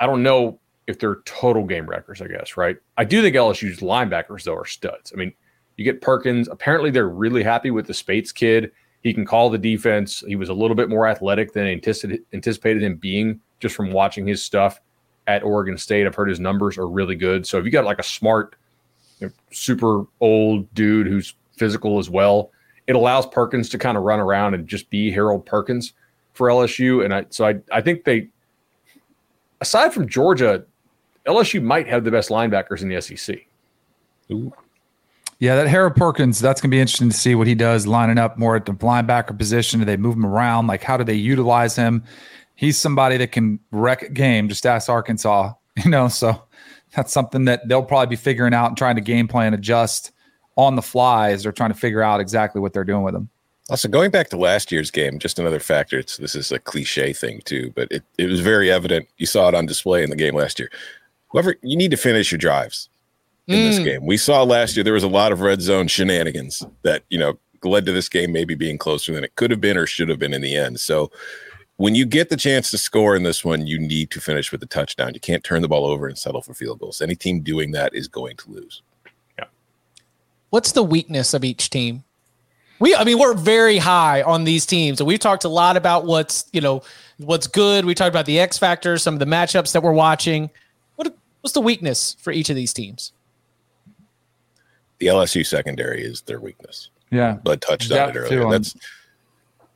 [0.00, 2.20] I don't know if they're total game wreckers.
[2.20, 2.76] I guess right.
[2.96, 5.12] I do think LSU's linebackers though are studs.
[5.14, 5.32] I mean,
[5.76, 6.48] you get Perkins.
[6.48, 8.72] Apparently, they're really happy with the Speights kid.
[9.02, 10.24] He can call the defense.
[10.26, 14.26] He was a little bit more athletic than anticipated, anticipated him being just from watching
[14.26, 14.80] his stuff
[15.28, 16.06] at Oregon State.
[16.06, 17.46] I've heard his numbers are really good.
[17.46, 18.56] So if you got like a smart,
[19.20, 22.50] you know, super old dude who's physical as well,
[22.86, 25.92] it allows Perkins to kind of run around and just be Harold Perkins
[26.38, 27.04] for LSU.
[27.04, 28.28] And I, so I, I think they,
[29.60, 30.64] aside from Georgia,
[31.26, 33.40] LSU might have the best linebackers in the SEC.
[35.40, 38.18] Yeah, that Harold Perkins, that's going to be interesting to see what he does lining
[38.18, 39.80] up more at the linebacker position.
[39.80, 40.68] Do they move him around?
[40.68, 42.04] Like, how do they utilize him?
[42.54, 44.48] He's somebody that can wreck a game.
[44.48, 45.52] Just ask Arkansas,
[45.84, 46.06] you know.
[46.08, 46.42] So
[46.94, 50.12] that's something that they'll probably be figuring out and trying to game plan, adjust
[50.56, 53.28] on the fly as they're trying to figure out exactly what they're doing with him.
[53.70, 55.98] Also, going back to last year's game, just another factor.
[55.98, 59.08] It's this is a cliche thing too, but it, it was very evident.
[59.18, 60.70] You saw it on display in the game last year.
[61.28, 62.88] Whoever you need to finish your drives
[63.46, 63.84] in this Mm.
[63.84, 64.06] game.
[64.06, 67.38] We saw last year there was a lot of red zone shenanigans that you know
[67.62, 70.18] led to this game maybe being closer than it could have been or should have
[70.18, 70.80] been in the end.
[70.80, 71.10] So
[71.76, 74.62] when you get the chance to score in this one, you need to finish with
[74.62, 75.12] a touchdown.
[75.14, 77.02] You can't turn the ball over and settle for field goals.
[77.02, 78.82] Any team doing that is going to lose.
[79.38, 79.44] Yeah.
[80.50, 82.04] What's the weakness of each team?
[82.80, 86.04] We, I mean, we're very high on these teams, and we've talked a lot about
[86.04, 86.82] what's you know
[87.18, 87.84] what's good.
[87.84, 90.50] We talked about the X factors, some of the matchups that we're watching.
[90.96, 93.12] What what's the weakness for each of these teams?
[94.98, 96.90] The LSU secondary is their weakness.
[97.10, 97.34] Yeah.
[97.44, 98.44] Bud touched on it earlier.
[98.44, 98.76] on- That's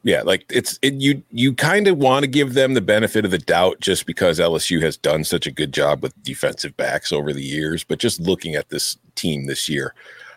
[0.04, 3.30] yeah, like it's it, you you kind of want to give them the benefit of
[3.30, 7.32] the doubt just because LSU has done such a good job with defensive backs over
[7.32, 9.94] the years, but just looking at this team this year,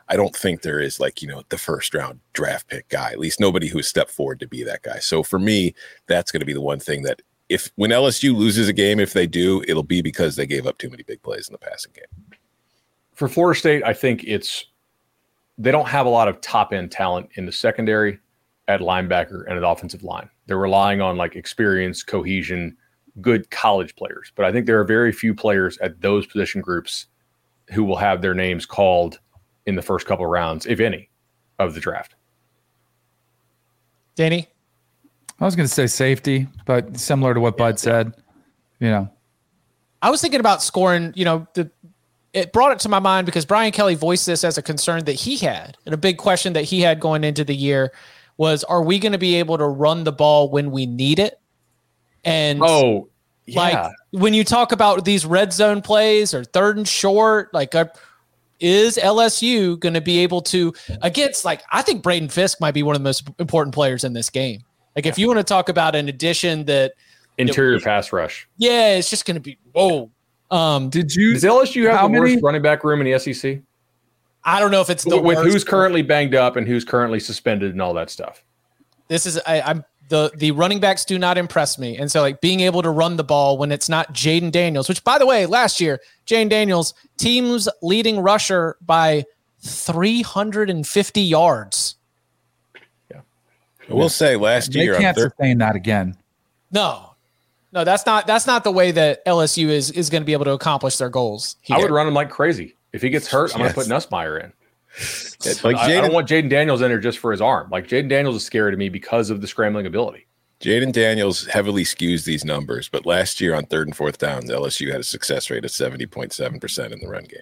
[0.07, 3.19] I don't think there is like, you know, the first round draft pick guy, at
[3.19, 4.99] least nobody who has stepped forward to be that guy.
[4.99, 5.73] So for me,
[6.07, 9.13] that's going to be the one thing that if when LSU loses a game, if
[9.13, 11.91] they do, it'll be because they gave up too many big plays in the passing
[11.93, 12.39] game.
[13.13, 14.65] for Florida State, I think it's
[15.57, 18.19] they don't have a lot of top end talent in the secondary.
[18.67, 20.27] at linebacker and at offensive line.
[20.47, 22.75] They're relying on like experience, cohesion,
[23.21, 24.31] good college players.
[24.35, 27.05] But I think there are very few players at those position groups
[27.71, 29.19] who will have their names called
[29.65, 31.09] in the first couple rounds, if any,
[31.59, 32.15] of the draft.
[34.15, 34.47] Danny?
[35.39, 38.13] I was going to say safety, but similar to what Bud said,
[38.79, 39.09] you know.
[40.01, 41.69] I was thinking about scoring, you know, the
[42.35, 45.13] it brought it to my mind because Brian Kelly voiced this as a concern that
[45.13, 47.93] he had and a big question that he had going into the year
[48.37, 51.39] was are we going to be able to run the ball when we need it?
[52.25, 53.07] And oh,
[53.45, 53.59] yeah.
[53.59, 57.85] like when you talk about these red zone plays or third and short, like uh,
[58.59, 62.83] is LSU going to be able to against like I think Braden Fiske might be
[62.83, 64.61] one of the most important players in this game.
[64.95, 66.93] Like if you want to talk about an addition that
[67.37, 70.09] interior you pass rush, yeah, it's just going to be whoa.
[70.51, 71.33] Um, Did you?
[71.33, 73.59] Does LSU have how the many- worst running back room in the SEC?
[74.43, 75.51] I don't know if it's the With worst.
[75.51, 78.43] who's currently banged up and who's currently suspended and all that stuff.
[79.07, 82.39] this is I, I'm the the running backs do not impress me, and so like
[82.41, 85.45] being able to run the ball when it's not Jayden Daniels, which by the way,
[85.45, 89.23] last year Jayden Daniels team's leading rusher by
[89.61, 91.95] 350 yards.
[93.11, 93.21] Yeah.
[93.89, 96.15] I will say last They year, on can't thir- sustain that again.
[96.71, 97.15] No,
[97.71, 100.45] no, that's not that's not the way that LSU is is going to be able
[100.45, 101.55] to accomplish their goals.
[101.69, 102.75] I would run him like crazy.
[102.93, 103.73] If he gets hurt, I'm Yes.
[103.73, 104.53] going to put Nussmeier in.
[104.97, 107.69] It- like I, I don't Jayden want Jayden Daniels in there just for his arm.
[107.69, 110.25] Like Jayden Daniels is scary to me because of the scrambling ability.
[110.61, 114.89] Jayden Daniels heavily skews these numbers, but last year on third and fourth downs, LSU
[114.89, 117.41] had a success rate of 70.7% in the run game.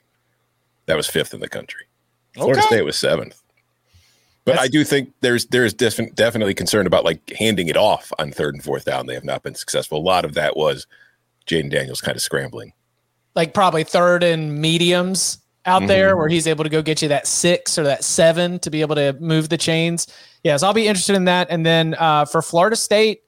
[0.88, 1.86] That was fifth in the country.
[2.34, 2.68] Florida Okay.
[2.68, 3.40] State was seventh.
[4.46, 8.32] But I do think there's there's defi- definitely concern about like handing it off on
[8.34, 9.06] third and fourth down.
[9.06, 10.00] They have not been successful.
[10.00, 10.86] A lot of that was
[11.48, 12.74] Jayden Daniels kind of scrambling.
[13.36, 15.88] like probably third and mediums out Mm-hmm.
[15.88, 18.82] there where he's able to go get you that six or that seven to be
[18.82, 20.08] able to move the chains.
[20.44, 21.48] Yes, I'll be interested in that.
[21.50, 23.24] And then uh, for Florida State,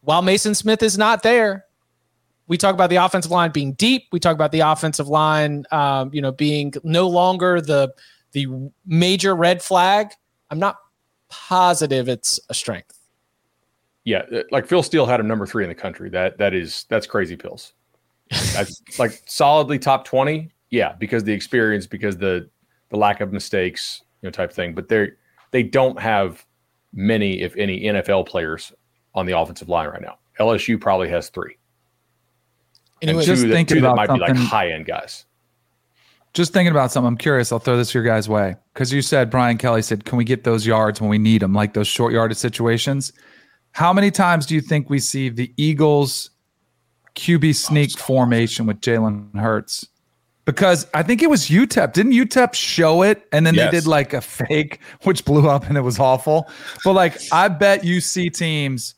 [0.00, 1.66] while Maason Smith is not there,
[2.48, 4.04] we talk about the offensive line being deep.
[4.12, 7.92] We talk about the offensive line, um, you know, being no longer the
[8.32, 10.12] the major red flag.
[10.50, 10.76] I'm not
[11.28, 12.98] positive it's a strength.
[14.04, 16.08] Yeah, uh, like Phil Steele had him number three in the country.
[16.08, 17.72] That that is that's crazy pills.
[18.54, 20.50] That's like solidly top twenty.
[20.70, 22.48] Yeah, because the experience, because the
[22.90, 24.74] the lack of mistakes, you know, type thing.
[24.74, 25.10] But they
[25.50, 26.44] they don't have
[26.92, 28.72] many, if any, NFL players
[29.14, 30.18] on the offensive line right now.
[30.38, 31.56] LSU probably has three.
[33.02, 35.24] Anyway, and just that, thinking two that about might be like something- high end guys.
[36.34, 37.50] Just thinking about something, I'm curious.
[37.50, 40.44] I'll throw this your guys' way because you said Brian Kelly said, "Can we get
[40.44, 43.12] those yards when we need them, like those short yardage situations?"
[43.72, 46.30] How many times do you think we see the Eagles
[47.14, 49.86] QB sneak formation with Jalen Hurts?
[50.46, 51.92] Because I think it was UTEP.
[51.92, 53.70] Didn't UTEP show it and then Yes.
[53.70, 56.48] they did like a fake, which blew up and it was awful.
[56.84, 58.94] But like, I bet you see teams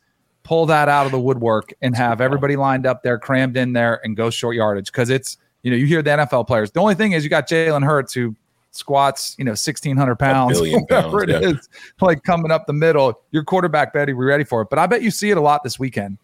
[0.49, 4.01] pull that out of the woodwork and have everybody lined up there, crammed in there,
[4.05, 6.71] and go short yardage because it's you know you hear the NFL players.
[6.71, 8.35] The only thing is you got Jalen Hurts who
[8.71, 11.49] squats you know sixteen hundred pounds, whatever pounds, it yeah.
[11.51, 11.69] is,
[12.01, 13.21] like coming up the middle.
[13.31, 14.69] Your quarterback better be ready for it.
[14.71, 16.19] But I bet you see it a lot this weekend.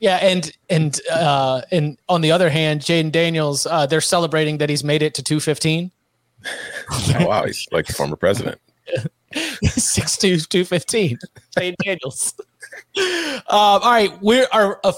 [0.00, 4.70] Yeah, and and uh, and on the other hand, Jayden Daniels, uh, they're celebrating that
[4.70, 5.90] he's made it to 215.
[6.90, 8.60] Oh, wow, he's like the former president.
[9.34, 11.18] 6'2", 215.
[11.56, 12.34] Jayden Daniels.
[12.96, 14.80] um, all right, we're are.
[14.84, 14.92] Uh,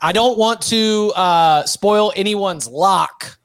[0.00, 3.38] I don't want to uh, spoil anyone's lock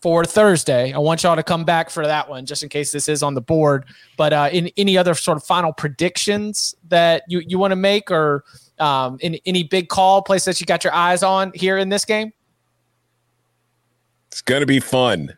[0.00, 0.92] for Thursday.
[0.92, 3.34] I want y'all to come back for that one, just in case this is on
[3.34, 3.84] the board.
[4.16, 8.10] But uh, in any other sort of final predictions that you you want to make,
[8.10, 8.44] or
[8.80, 12.04] um, in any big call place that you got your eyes on here in this
[12.04, 12.32] game?
[14.28, 15.36] It's gonna be fun.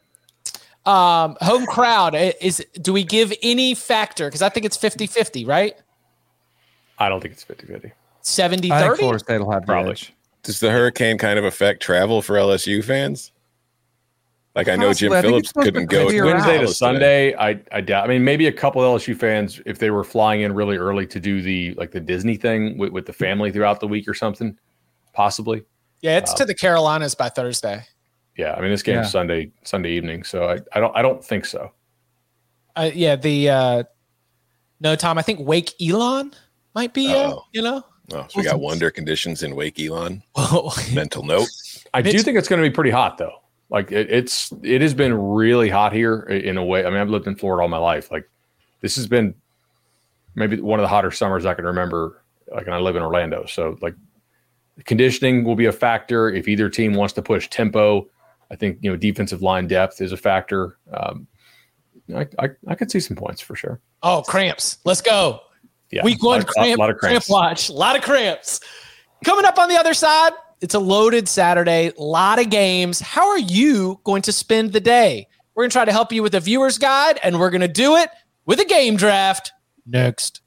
[0.87, 2.65] Um, home crowd is.
[2.81, 4.27] Do we give any factor?
[4.27, 5.75] Because I think it's 50-50, right?
[6.99, 7.93] I don't think it's 50-50.
[8.23, 9.97] 70 I think 30 Florida State will have Probably.
[10.43, 13.33] Does the hurricane kind of affect travel for LSU fans?
[14.57, 16.07] Like I know Jim I Phillips it's supposed to couldn't go.
[16.07, 18.05] Wednesday to Sunday, I I doubt.
[18.05, 21.21] I mean, maybe a couple LSU fans if they were flying in really early to
[21.21, 24.59] do the like the Disney thing with, with the family throughout the week or something,
[25.13, 25.63] possibly.
[26.01, 27.85] Yeah, it's to the Carolinas by Thursday.
[28.37, 29.11] Yeah, I mean this game's Yeah.
[29.11, 31.71] Sunday Sunday evening, so I, I don't I don't think so.
[32.75, 33.83] Uh, yeah, the uh,
[34.81, 35.17] no Tom.
[35.19, 36.33] I think Wake Elon
[36.75, 37.13] might be.
[37.13, 37.45] Uh, Oh.
[37.53, 40.23] you know, Oh, so we got wonder conditions in Wake Elon.
[40.37, 41.49] well, Mental note.
[41.95, 43.35] I do think it's going to be pretty hot though.
[43.71, 46.85] Like it, it's it has been really hot here in a way.
[46.85, 48.11] I mean, I've lived in Florida all my life.
[48.11, 48.29] Like
[48.81, 49.35] this has been
[50.35, 52.23] maybe one of the hotter summers I can remember.
[52.53, 53.95] Like, and I live in Orlando, so like
[54.85, 56.31] conditioning will be a factor.
[56.31, 58.09] If either team wants to push tempo,
[58.51, 60.77] I think you know defensive line depth is a factor.
[60.93, 61.29] Um,
[62.15, 63.81] I, I I could see some points for sure.
[64.03, 64.79] oh cramps.
[64.85, 65.41] Let's go.
[65.93, 68.61] Yeah, Week one lot, of- cramp, lot of cramp watch, a lot of cramps.
[69.25, 73.01] Coming up on the other side, it's a loaded Saturday, a lot of games.
[73.01, 75.27] How are you going to spend the day?
[75.55, 77.69] We're going to try to help you with a viewer's guide, and we're going to
[77.69, 78.11] do it
[78.47, 79.53] with a game draft
[79.87, 80.43] next.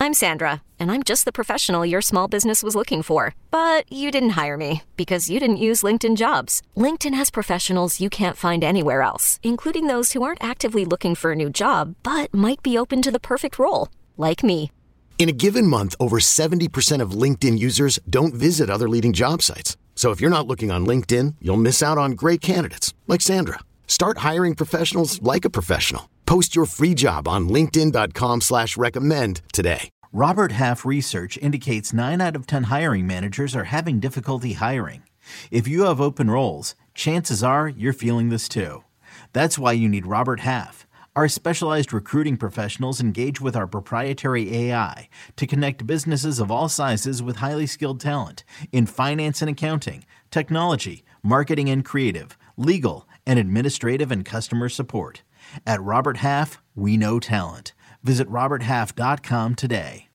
[0.00, 3.34] I'm Sandra, and I'm just the professional your small business was looking for.
[3.50, 6.62] But you didn't hire me because you didn't use LinkedIn jobs.
[6.76, 11.32] LinkedIn has professionals you can't find anywhere else, including those who aren't actively looking for
[11.32, 14.70] a new job but might be open to the perfect role, like me.
[15.18, 19.76] In a given month, over 70% of LinkedIn users don't visit other leading job sites.
[19.96, 23.58] So if you're not looking on LinkedIn, you'll miss out on great candidates like Sandra.
[23.88, 26.08] Start hiring professionals like a professional.
[26.24, 29.90] Post your free job on linkedin.com slash recommend today.
[30.12, 35.02] Robert Half research indicates 9 out of 10 hiring managers are having difficulty hiring.
[35.50, 38.84] If you have open roles, chances are you're feeling this too.
[39.32, 40.86] That's why you need Robert Half.
[41.18, 47.24] Our specialized recruiting professionals engage with our proprietary AI to connect businesses of all sizes
[47.24, 54.12] with highly skilled talent in finance and accounting, technology, marketing and creative, legal, and administrative
[54.12, 55.22] and customer support.
[55.66, 57.72] At Robert Half, we know talent.
[58.04, 60.06] Visit RobertHalf.com today.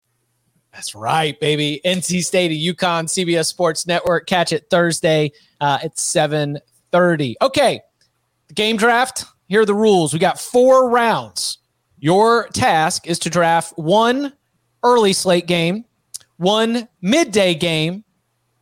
[0.72, 1.82] That's right, baby.
[1.84, 4.26] NC State of UConn, CBS Sports Network.
[4.26, 7.34] Catch it Thursday uh, at 7.30.
[7.42, 7.82] Okay,
[8.48, 9.26] the game draft.
[9.48, 10.14] Here are the rules.
[10.14, 11.60] We got four rounds.
[12.00, 14.34] Your task is to draft one
[14.84, 15.86] early slate game,
[16.38, 18.04] one midday game,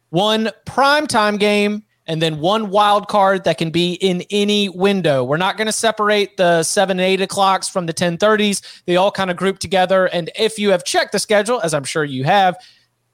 [0.10, 5.24] one primetime game, and then one wild card that can be in any window.
[5.24, 8.84] We're not going to separate the seven and eight o'clocks from the 1030s.
[8.86, 10.08] They all kind of group together.
[10.08, 12.58] And if you have checked the schedule, as I'm sure you have,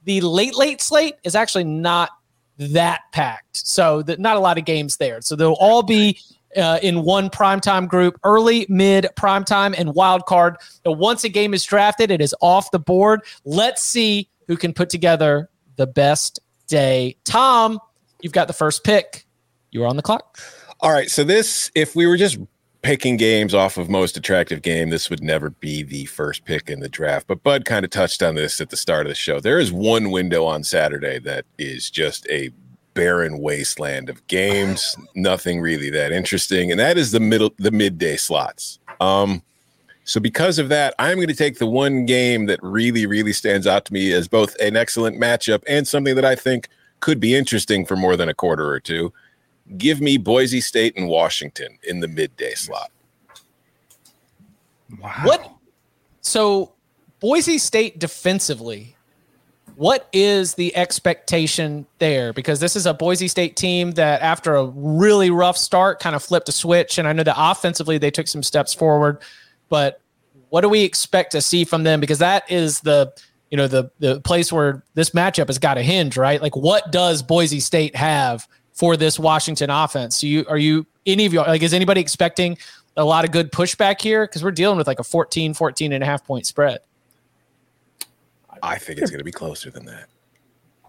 [0.04, 2.10] the late, late slate is actually not
[2.58, 3.56] that packed.
[3.66, 5.20] So the, not a lot of games there.
[5.20, 6.18] So they'll all be
[6.56, 10.56] uh, in one primetime group, early, mid, primetime, and wild card.
[10.84, 13.20] Once a game is drafted, it is off the board.
[13.44, 17.16] Let's see who can put together the best day.
[17.24, 17.78] Tom,
[18.22, 19.26] you've got the first pick.
[19.70, 20.38] You are on the clock.
[20.80, 21.10] All right.
[21.10, 22.38] So this, if we were just
[22.82, 26.80] picking games off of most attractive game, this would never be the first pick in
[26.80, 27.26] the draft.
[27.26, 29.40] But Bud kind of touched on this at the start of the show.
[29.40, 32.50] There is one window on Saturday that is just a
[32.98, 38.16] barren wasteland of games, nothing really that interesting, and that is the middle, the midday
[38.16, 38.80] slots.
[39.00, 39.40] Um,
[40.02, 43.68] so because of that, I'm going to take the one game that really, really stands
[43.68, 46.68] out to me as both an excellent matchup and something that I think
[46.98, 49.12] could be interesting for more than a quarter or two.
[49.76, 52.90] Give me Boise State and Washington in the midday slot.
[55.00, 55.22] Wow.
[55.22, 55.52] What?
[56.22, 56.72] So,
[57.20, 58.96] Boise State defensively,
[59.78, 62.32] what is the expectation there?
[62.32, 66.22] Because this is a Boise State team that, after a really rough start, kind of
[66.22, 66.98] flipped a switch.
[66.98, 69.22] And I know that offensively they took some steps forward,
[69.68, 70.00] but
[70.48, 72.00] what do we expect to see from them?
[72.00, 73.12] Because that is the
[73.52, 76.42] you know the the place where this matchup has got to hinge, right?
[76.42, 80.24] Like, what does Boise State have for this Washington offense?
[80.24, 82.58] you are you any of you like is anybody expecting
[82.96, 86.02] a lot of good pushback here because we're dealing with like a 14 14 and
[86.02, 86.80] a half point spread
[88.62, 90.06] I think it's going to be closer than that.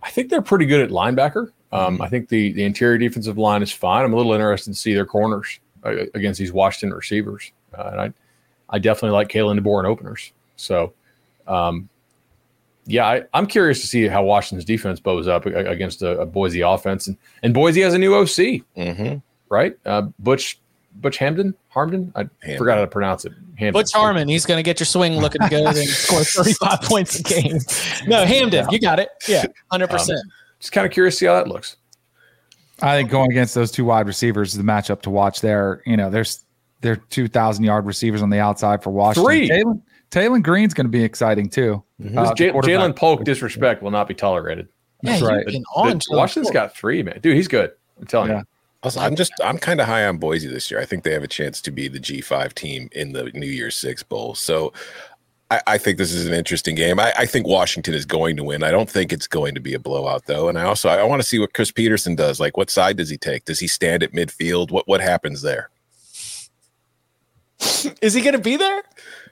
[0.02, 1.52] I think they're pretty good at linebacker.
[1.72, 4.04] Um, I think the the interior defensive line is fine.
[4.06, 8.02] I'm a little interested to see their corners uh, against these Washington receivers, uh, and
[8.02, 8.14] I
[8.70, 10.32] I definitely like Kalen DeBoer in openers.
[10.56, 10.94] So,
[11.48, 11.90] um,
[12.86, 16.62] yeah, I, I'm curious to see how Washington's defense bows up against a, a Boise
[16.62, 19.18] offense, and and Boise has a new OC, Mm-hmm.
[19.50, 19.78] right?
[19.86, 20.60] Uh, Butch
[21.02, 22.12] Butch Hamdan Harmden.
[22.16, 22.58] I Hamdan.
[22.58, 23.34] forgot how to pronounce it.
[23.60, 23.74] Hamdan.
[23.74, 27.24] butch harmon he's going to get your swing looking good and score 35 points a
[27.24, 27.58] game
[28.08, 29.44] no hamden you got it yeah
[29.74, 29.90] 100%
[30.60, 31.76] Just kind of curious to see how that looks.
[32.82, 35.82] I think going against those two wide receivers is the matchup to watch there.
[35.86, 36.46] You know, there's
[36.82, 39.26] they're two thousand yard receivers on the outside for Washington.
[39.30, 39.48] Three.
[39.50, 39.78] Taylor,
[40.12, 41.84] Taylon Green's going to be exciting too.
[42.16, 44.70] Uh, J- Ja'Lynn Polk disrespect will not be tolerated.
[45.04, 45.46] yeah, That's you've right.
[45.46, 47.20] been on The- Jalen Washington's got three, man.
[47.22, 47.72] Dude, he's good.
[48.00, 48.38] I'm telling Yeah.
[48.40, 48.44] you.
[48.82, 50.80] Also, I'm just I'm kind of high on Boise this year.
[50.80, 53.76] I think they have a chance to be the G5 team in the New Year's
[53.76, 54.36] Six Bowl.
[54.36, 54.72] So
[55.52, 56.98] I, I think this is an interesting game.
[56.98, 58.64] I, I think Washington is going to win.
[58.64, 60.48] I don't think it's going to be a blowout though.
[60.48, 62.40] And I also I want to see what Chris Petersen does.
[62.40, 63.44] Like what side does he take?
[63.44, 64.72] Does he stand at midfield?
[64.72, 65.70] What what happens there?
[68.02, 68.84] is he going to be there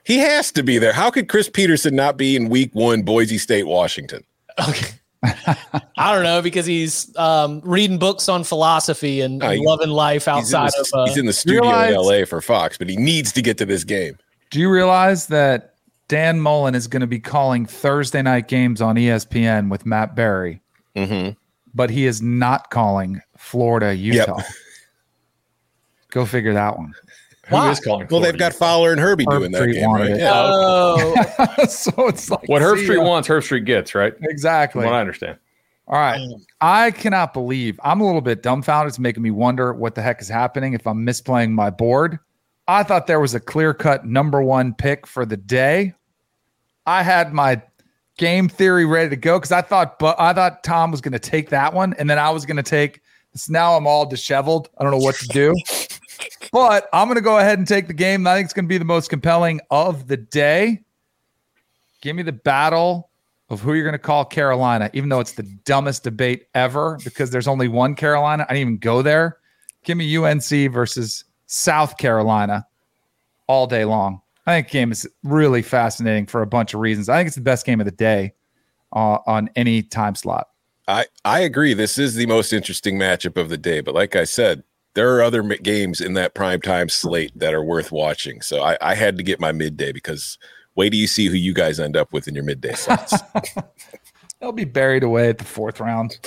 [0.04, 0.92] He has to be there.
[0.92, 4.24] How could Chris Petersen not be in week one, Boise State, Washington?
[4.68, 4.98] okay
[5.96, 10.22] I don't know because he's um, reading books on philosophy and Oh, he- loving life
[10.26, 11.00] He's outside the, of.
[11.00, 13.58] Uh, he's in the studio realize- in LA for Fox, but he needs to get
[13.58, 14.16] to this game.
[14.50, 15.74] Do you realize that
[16.08, 20.60] Dan Mullen is going to be calling Thursday night games on ESPN with Matt Barrie,
[20.96, 21.32] Mm-hmm.
[21.74, 24.40] but he is not calling Florida Utah.
[26.10, 26.94] Go figure that one.
[27.48, 27.70] Who Why?
[27.70, 28.00] is calling?
[28.00, 28.32] Well, Florida?
[28.32, 30.10] they've got Fowler and Herbie Herb doing that Street game, right?
[30.10, 30.18] it.
[30.18, 30.32] Yeah.
[30.34, 31.14] Oh,
[31.68, 33.04] so it's like what Herbstreit ya.
[33.04, 34.14] wants, Herbstreit gets, right?
[34.14, 34.84] From Exactly.
[34.84, 35.38] what I understand.
[35.86, 36.20] All right.
[36.20, 36.42] Mm.
[36.60, 38.90] I cannot believe I'm a little bit dumbfounded.
[38.90, 42.18] It's making me wonder what the heck is happening if I'm misplaying my board.
[42.66, 45.94] I thought there was a clear cut number one pick for the day.
[46.84, 47.62] I had my
[48.18, 51.18] game theory ready to go because I thought, but I thought Tom was going to
[51.18, 53.00] take that one, and then I was going to take.
[53.34, 54.68] So now I'm all disheveled.
[54.76, 55.54] I don't know what to do.
[56.52, 58.26] but I'm going to go ahead and take the game.
[58.26, 60.82] I think it's going to be the most compelling of the day.
[62.00, 63.10] Give me the battle
[63.50, 67.30] of who you're going to call Carolina, even though it's the dumbest debate ever because
[67.30, 68.44] there's only one Carolina.
[68.48, 69.38] I didn't even go there.
[69.84, 72.66] Give me UNC versus South Carolina
[73.46, 74.20] all day long.
[74.46, 77.08] I think the game is really fascinating for a bunch of reasons.
[77.08, 78.34] I think it's the best game of the day
[78.92, 80.48] uh, on any time slot.
[80.86, 81.74] I, I agree.
[81.74, 83.80] This is the most interesting matchup of the day.
[83.80, 84.62] But like I said,
[84.94, 88.40] there are other games in that prime time slate that are worth watching.
[88.40, 90.38] So I, I had to get my midday because
[90.74, 93.14] wait till you see who you guys end up with in your midday slots.
[94.40, 96.18] They'll be buried away at the fourth round.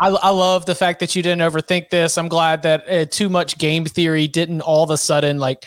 [0.00, 2.16] I, I love the fact that you didn't overthink this.
[2.16, 5.66] I'm glad that uh, too much game theory didn't all of a sudden like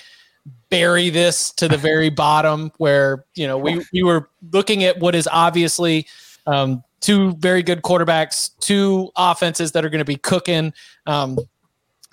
[0.70, 5.14] bury this to the very bottom where you know we we were looking at what
[5.14, 6.08] is obviously
[6.48, 10.74] um, two very good quarterbacks, two offenses that are going to be cooking.
[11.06, 11.38] Um,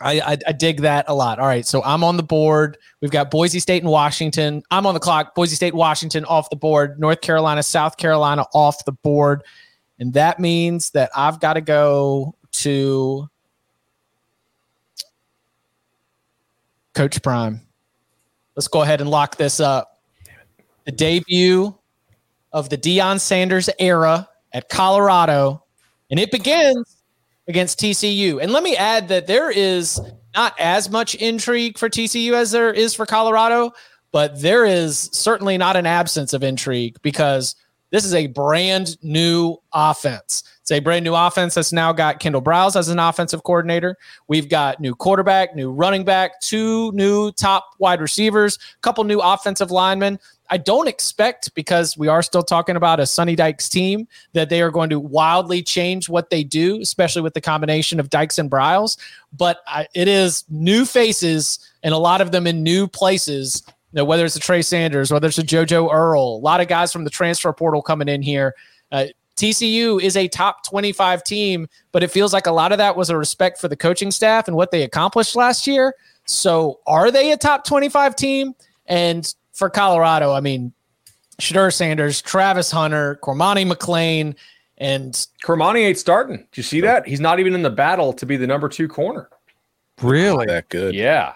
[0.00, 1.38] I, I, I dig that a lot.
[1.38, 2.78] All right, so I'm on the board.
[3.00, 4.62] We've got Boise State and Washington.
[4.70, 5.34] I'm on the clock.
[5.34, 6.98] Boise State, Washington off the board.
[6.98, 9.42] North Carolina, South Carolina off the board.
[9.98, 13.28] And that means that I've got to go to
[16.94, 17.60] Coach Prime.
[18.56, 20.00] Let's go ahead and lock this up.
[20.86, 21.74] The debut
[22.52, 25.62] of the Deion Sanders era at Colorado,
[26.10, 26.99] and it begins
[27.50, 28.42] against TCU.
[28.42, 30.00] And let me add that there is
[30.34, 33.72] not as much intrigue for TCU as there is for Colorado,
[34.12, 37.54] but there is certainly not an absence of intrigue because
[37.90, 40.44] this is a brand new offense.
[40.60, 43.96] It's a brand new offense that's now got Kendal Briles as an offensive coordinator.
[44.28, 49.18] We've got new quarterback, new running back, two new top wide receivers, a couple new
[49.18, 50.20] offensive linemen.
[50.50, 54.60] I don't expect because we are still talking about a Sonny Dykes team that they
[54.62, 58.50] are going to wildly change what they do, especially with the combination of Dykes and
[58.50, 58.98] Briles.
[59.32, 63.62] But I, it is new faces and a lot of them in new places.
[63.66, 66.66] You know, whether it's a Trey Sanders, whether it's a JoJo Earle, a lot of
[66.66, 68.54] guys from the transfer portal coming in here.
[68.90, 72.96] Uh, TCU is a top 25 team, but it feels like a lot of that
[72.96, 75.94] was a respect for the coaching staff and what they accomplished last year.
[76.26, 78.54] So, are they a top 25 team?
[78.86, 80.72] And for Colorado, I mean,
[81.38, 84.34] Shedeur Sanders, Travis Hunter, Cormani McClain,
[84.78, 85.12] and
[85.44, 86.38] Cormani ain't starting.
[86.38, 87.06] Did you see that?
[87.06, 89.28] He's not even in the battle to be the number two corner.
[90.00, 90.46] Really?
[90.46, 90.94] that good.
[90.94, 91.34] Yeah.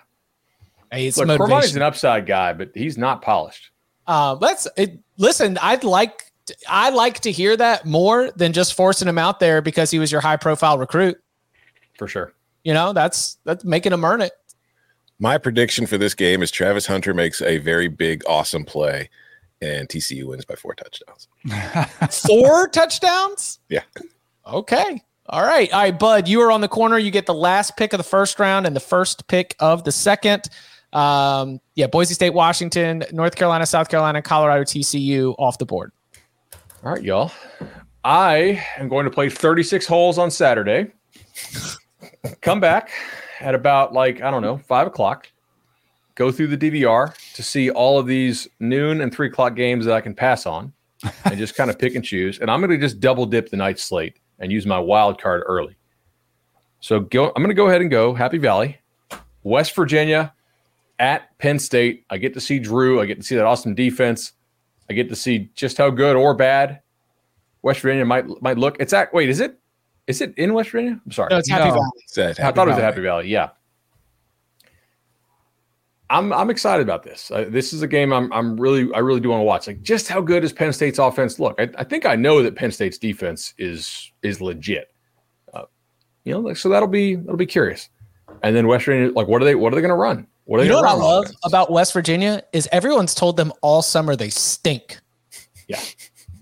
[0.91, 1.51] hey, it's Look, motivation.
[1.51, 3.71] Cormani's an upside guy, but he's not polished.
[4.07, 5.59] Uh, let's it, listen.
[5.61, 6.33] I'd like
[6.67, 10.11] I like to hear that more than just forcing him out there because he was
[10.11, 11.19] your high profile recruit.
[11.99, 12.33] For sure.
[12.65, 14.33] You know, that's that's making him earn it.
[15.19, 19.09] My prediction for this game is Travis Hunter makes a very big, awesome play,
[19.63, 21.29] and TCU wins by four touchdowns.
[22.27, 23.61] Four touchdowns.
[23.69, 23.83] Yeah.
[24.47, 25.03] Okay.
[25.27, 25.73] All right.
[25.73, 26.29] All right, Bud.
[26.29, 26.99] You are on the corner.
[26.99, 29.93] You get the last pick of the first round and the first pick of the
[29.93, 30.49] second.
[30.93, 35.93] Um, yeah, Boise State, Washington, North Carolina, South Carolina, Colorado, TCU off the board.
[36.85, 37.33] All right, y'all.
[38.05, 40.91] I am going to play 36 holes on Saturday.
[42.43, 42.91] Come back
[43.45, 45.31] at about like, I don't know, five o'clock.
[46.15, 49.95] Go through the DVR to see all of these noon and three o'clock games that
[49.95, 50.73] I can pass on
[51.25, 52.39] and just kind of pick and choose.
[52.39, 55.43] And I'm going to just double dip the night slate and use my wild card
[55.47, 55.77] early.
[56.81, 58.79] So go, I'm going to go ahead and go Happy Valley,
[59.43, 60.33] West Virginia
[60.99, 62.05] at Penn State.
[62.11, 63.01] I get to see Drew.
[63.01, 64.33] I get to see that awesome defense.
[64.89, 66.81] I get to see just how good or bad
[67.63, 68.77] West Virginia might might look.
[68.79, 69.59] It's at wait, is it
[70.07, 71.01] is it in West Virginia?
[71.05, 71.29] I'm sorry.
[71.31, 71.75] No, it's Happy No.
[71.75, 71.91] Valley.
[72.07, 73.29] Said I thought it was at Happy Valley.
[73.29, 73.51] Yeah.
[76.11, 77.31] I'm I'm excited about this.
[77.31, 79.67] Uh, this is a game I'm I'm really I really do want to watch.
[79.67, 81.59] Like just how good does Penn State's offense look?
[81.59, 84.93] I, I think I know that Penn State's defense is is legit.
[85.55, 85.63] Uh,
[86.25, 87.89] you know, like, so that'll be that'll be curious.
[88.43, 90.27] And then West Virginia, like, what are they what are they going to run?
[90.45, 91.39] What are You they know what I love offense?
[91.45, 94.99] about West Virginia is everyone's told them all summer they stink.
[95.69, 95.81] Yeah.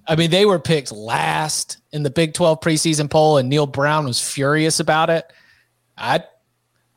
[0.08, 4.06] I mean, they were picked last in the Big 12 preseason poll, and Neal Brown
[4.06, 5.30] was furious about it.
[5.96, 6.24] I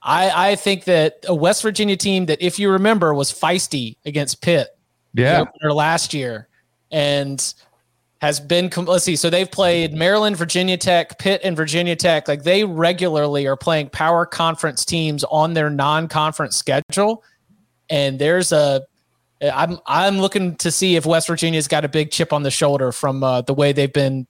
[0.02, 4.42] I I think that a West Virginia team that, if you remember, was feisty against
[4.42, 4.70] Pitt
[5.14, 5.46] Yeah.
[5.64, 6.48] last year
[6.92, 7.54] and
[8.22, 12.44] has been let's see so they've played maryland virginia tech pitt and virginia tech like
[12.44, 17.24] they regularly are playing power conference teams on their non-conference schedule
[17.90, 18.82] and there's a
[19.42, 22.92] I'm I'm looking to see if West Virginia's got a big chip on the shoulder
[22.92, 24.26] from uh, the way they've been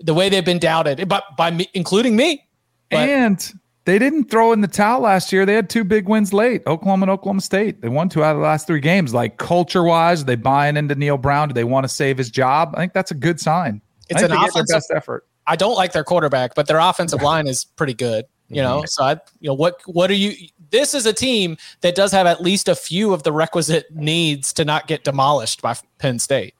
[0.00, 2.44] the way they've been doubted, but by me, including me.
[2.90, 3.52] But, and
[3.84, 5.46] they didn't throw in the towel last year.
[5.46, 7.80] They had two big wins late, Oklahoma and Oklahoma State.
[7.80, 9.14] They won two out of the last three games.
[9.14, 11.48] Like culture wise, they buying into Neal Brown?
[11.48, 12.74] Do they want to save his job?
[12.74, 13.80] I think that's a good sign.
[14.10, 15.26] It's an offensive best effort.
[15.46, 18.26] I don't like their quarterback, but their offensive line is pretty good.
[18.50, 18.86] You know, mm-hmm.
[18.86, 20.34] so I, you know, what what are you?
[20.70, 24.52] This is a team that does have at least a few of the requisite needs
[24.54, 26.54] to not get demolished by Penn State.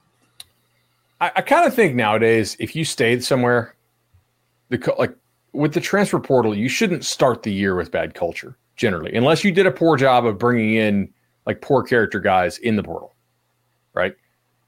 [1.21, 3.75] I, I kind of think nowadays, if you stayed somewhere,
[4.69, 5.14] the like
[5.53, 9.51] with the transfer portal, you shouldn't start the year with bad culture generally, unless you
[9.51, 11.12] did a poor job of bringing in
[11.47, 13.14] like poor character guys in the portal,
[13.95, 14.14] right?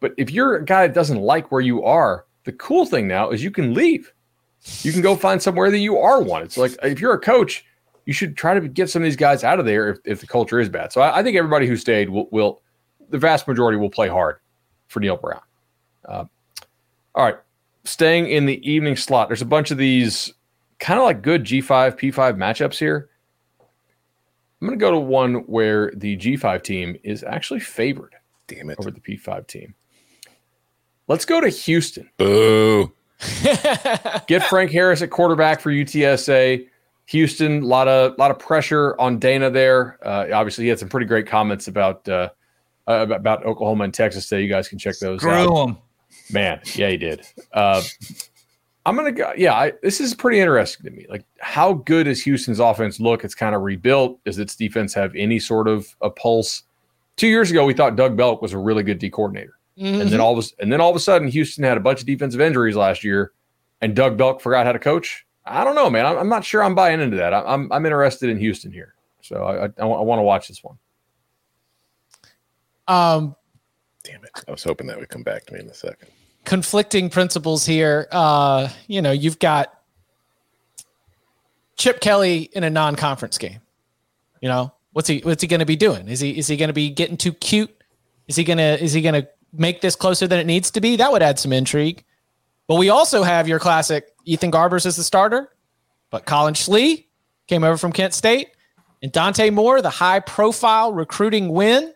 [0.01, 3.30] But if you're a guy that doesn't like where you are, the cool thing now
[3.30, 4.12] is you can leave.
[4.82, 6.53] You can go find somewhere that you are wanted.
[6.53, 7.64] So, like, if you're a coach,
[8.07, 10.26] you should try to get some of these guys out of there if, if the
[10.26, 10.92] culture is bad.
[10.92, 12.62] So, I, I think everybody who stayed will, will,
[13.11, 14.36] the vast majority will play hard
[14.88, 15.40] for Neal Brown.
[16.07, 16.24] Uh,
[17.20, 17.38] all right,
[17.84, 19.28] staying in the evening slot.
[19.28, 20.32] There's a bunch of these
[20.78, 23.10] kind of like good G5, P5 matchups here.
[23.60, 28.14] I'm going to go to one where the G5 team is actually favored.
[28.46, 28.78] Damn it.
[28.80, 29.74] Over the P5 team.
[31.08, 32.08] Let's go to Houston.
[32.16, 32.90] Boo.
[34.26, 36.66] Get Frank Harris at quarterback for UTSA.
[37.04, 39.98] Houston, a lot of lot of pressure on Dana there.
[40.02, 42.30] Uh, obviously, he had some pretty great comments about uh,
[42.88, 44.42] uh, about Oklahoma and Texas State.
[44.42, 45.68] You guys can check those Screw out.
[45.68, 45.78] Him.
[46.33, 47.26] Man, yeah, he did.
[47.53, 47.83] Uh,
[48.87, 49.33] I'm gonna go.
[49.37, 51.07] Yeah, I, this is pretty interesting to me.
[51.09, 53.24] Like, how good is Houston's offense look?
[53.24, 54.22] It's kind of rebuilt.
[54.24, 56.62] Does its defense have any sort of a pulse?
[57.16, 59.59] Two years ago, we thought Doug Belk was a really good D coordinator.
[59.78, 60.01] Mm-hmm.
[60.01, 62.01] And then all of a, and then all of a sudden, Houston had a bunch
[62.01, 63.33] of defensive injuries last year,
[63.81, 65.26] and Doug Belk forgot how to coach.
[65.45, 66.07] I don't know, man.
[66.07, 67.35] I'm, I'm not sure I'm buying into that.
[67.35, 70.78] I'm I'm interested in Houston here, so I I, I want to watch this one.
[72.89, 73.37] Um,
[74.03, 74.31] damn it!
[74.49, 76.11] I was hoping that would come back to me in a second.
[76.45, 78.09] Conflicting principles here.
[78.11, 79.78] Uh, you know, you've got
[81.76, 83.61] Chip Kelly in a non-conference game.
[84.41, 86.09] You know, what's he what's he going to be doing?
[86.09, 87.74] Is he is he going to be getting too cute?
[88.26, 91.12] Is he gonna is he gonna make this closer than it needs to be, that
[91.12, 92.05] would add some intrigue.
[92.66, 95.51] But we also have your classic Ethan Garbers as the starter,
[96.11, 97.07] but Collin Schlee
[97.47, 98.51] came over from Kent State,
[99.03, 101.93] and Dante Moore, the high profile recruiting win.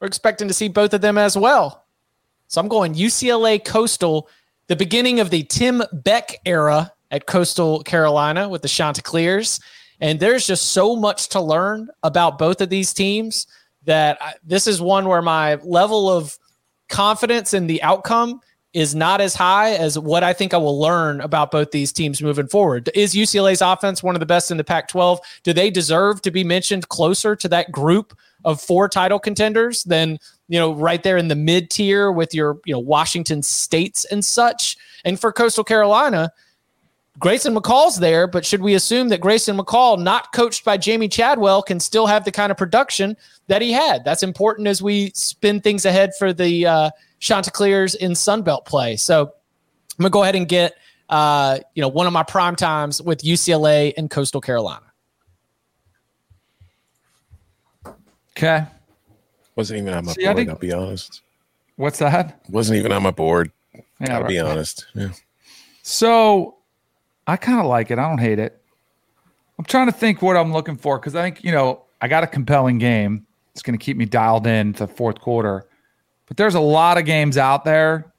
[0.00, 1.79] We're expecting to see both of them as well.
[2.50, 4.28] So I'm going UCLA Coastal,
[4.66, 9.60] the beginning of the Tim Beck era at Coastal Carolina with the Chanticleers.
[10.00, 13.46] And there's just so much to learn about both of these teams
[13.84, 16.36] that I, this is one where my level of
[16.88, 18.40] confidence in the outcome
[18.72, 22.22] is not as high as what I think I will learn about both these teams
[22.22, 22.88] moving forward.
[22.94, 25.20] Is UCLA's offense one of the best in the Pac 12?
[25.42, 30.18] Do they deserve to be mentioned closer to that group of four title contenders than,
[30.48, 34.24] you know, right there in the mid tier with your, you know, Washington states and
[34.24, 34.76] such?
[35.04, 36.32] And for Coastal Carolina,
[37.18, 41.60] Grayson McCall's there, but should we assume that Grayson McCall, not coached by Jamey Chadwell,
[41.60, 43.16] can still have the kind of production
[43.48, 44.04] that he had?
[44.04, 46.90] That's important as we spin things ahead for the uh,
[47.20, 48.96] Chanticleers in Sunbelt play.
[48.96, 50.76] So I'm gonna go ahead and get
[51.08, 54.86] uh, you know one of my prime times with UCLA and Coastal Carolina.
[58.36, 58.64] Okay.
[59.54, 60.48] Wasn't even on my See, board.
[60.48, 61.20] I'll be honest.
[61.76, 62.40] What's that?
[62.48, 63.50] Wasn't even on my board.
[64.00, 64.28] Yeah, I'll right.
[64.28, 64.86] be honest.
[64.94, 65.10] Yeah.
[65.82, 66.56] So
[67.26, 67.98] I kind of like it.
[67.98, 68.60] I don't hate it.
[69.58, 72.24] I'm trying to think what I'm looking for because I think, you know, I got
[72.24, 73.26] a compelling game.
[73.52, 75.66] It's going to keep me dialed in to fourth quarter.
[76.30, 78.12] But there's a lot of games out there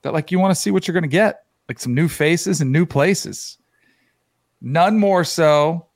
[0.00, 2.62] that, like, you want to see what you're going to get, like some new faces
[2.62, 3.58] and new places.
[4.62, 5.86] None more so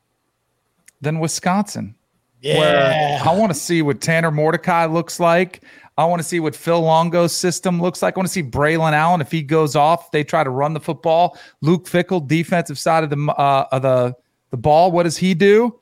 [1.01, 1.95] than Wisconsin.
[2.43, 3.23] Yeah.
[3.25, 5.65] I want to see what Tanner Mordecai looks like.
[5.97, 8.19] I want to see what Phil Longo's system looks like.
[8.19, 10.11] I want to see Braylon Allen if he goes off.
[10.11, 11.39] They try to run the football.
[11.63, 14.15] Luke Fickell, defensive side of the uh, of the
[14.51, 14.93] the ball.
[14.93, 15.81] What does he do?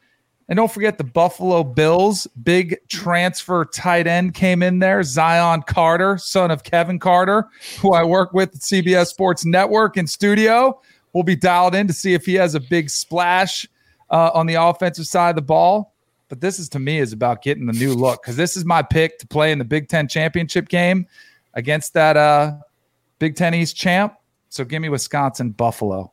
[0.50, 5.04] And don't forget the Buffalo Bills big transfer tight end came in there.
[5.04, 7.46] Zion Carter, son of Kevin Carter,
[7.80, 10.80] who I work with at CBS Sports Network in studio.
[11.12, 13.64] We'll be dialed in to see if he has a big splash
[14.10, 15.94] uh, on the offensive side of the ball.
[16.28, 18.82] But this is to me is about getting the new look because this is my
[18.82, 21.06] pick to play in the Big Ten championship game
[21.54, 22.56] against that uh,
[23.20, 24.14] Big Ten East champ.
[24.48, 26.12] So give me Wisconsin Buffalo.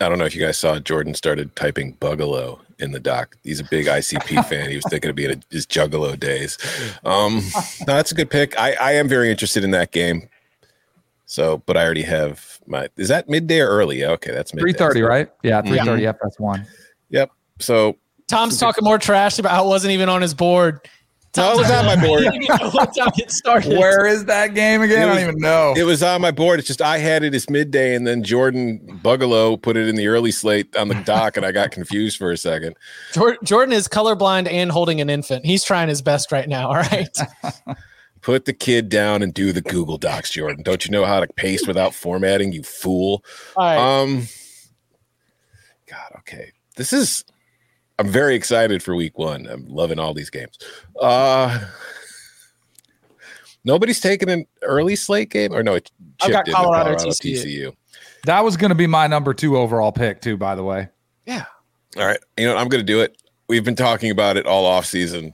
[0.00, 3.36] I don't know if you guys saw Jordan started typing Bugalo in the doc.
[3.42, 4.70] He's a big ICP fan.
[4.70, 6.58] He was thinking of being a, his Juggalo days.
[7.04, 7.42] Um,
[7.86, 8.58] no, that's a good pick.
[8.58, 10.28] I, I am very interested in that game.
[11.26, 12.88] So, but I already have my.
[12.96, 14.04] Is that midday or early?
[14.04, 15.30] Okay, that's three thirty, right?
[15.42, 16.02] Yeah, three thirty.
[16.02, 16.26] Mm-hmm.
[16.26, 16.66] FS one.
[17.10, 17.30] Yep.
[17.60, 17.96] So
[18.28, 20.80] Tom's talking more trash about how it wasn't even on his board.
[21.36, 22.24] No, it was on my board.
[22.72, 23.76] what time it started?
[23.76, 25.08] Where is that game again?
[25.08, 25.74] I don't even know.
[25.76, 26.60] It was on my board.
[26.60, 30.06] It's just I had it as midday, and then Jordan Bugalow put it in the
[30.06, 32.76] early slate on the dock, and I got confused for a second.
[33.42, 35.44] Jordan is colorblind and holding an infant.
[35.44, 36.68] He's trying his best right now.
[36.68, 37.16] All right.
[38.20, 40.62] Put the kid down and do the Google Docs, Jordan.
[40.62, 43.22] Don't you know how to paste without formatting, you fool?
[43.54, 43.76] All right.
[43.76, 44.28] Um,
[45.86, 46.52] God, okay.
[46.76, 47.24] This is.
[47.98, 49.46] I'm very excited for Week One.
[49.46, 50.58] I'm loving all these games.
[51.00, 51.60] Uh,
[53.64, 55.74] nobody's taking an early slate game, or no?
[55.74, 55.90] It
[56.22, 57.44] I've got Colorado Colorado TCU.
[57.44, 57.76] TCU.
[58.24, 60.88] that was going to be my number two overall pick, too, by the way.
[61.26, 61.44] yeah.
[61.96, 62.18] All right.
[62.36, 63.16] You know, I'm going to do it.
[63.48, 65.32] We've been talking about it all off season.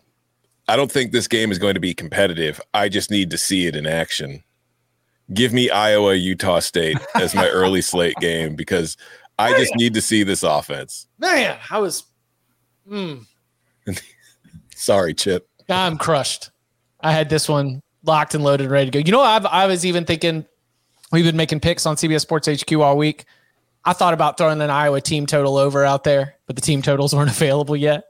[0.69, 2.61] I don't think this game is going to be competitive.
[2.75, 4.45] I just need to see it in action.
[5.33, 8.97] Give me Iowa, Utah State as my early slate game because
[9.39, 11.07] I just need to see this offense.
[11.19, 12.05] Man, I was.
[12.91, 13.27] Mm,
[14.75, 15.49] Sorry, Chip.
[15.69, 16.51] I'm crushed.
[17.01, 19.05] I had this one locked and loaded, and ready to go.
[19.05, 20.45] You know, I've, I was even thinking
[21.13, 23.25] we've been making picks on CBS Sports HQ all week.
[23.85, 27.15] I thought about throwing an Iowa team total over out there, but the team totals
[27.15, 28.05] weren't available yet.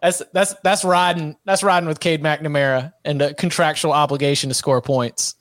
[0.00, 4.80] That's that's that's riding that's riding with Cade McNamara and a contractual obligation to score
[4.82, 5.36] points.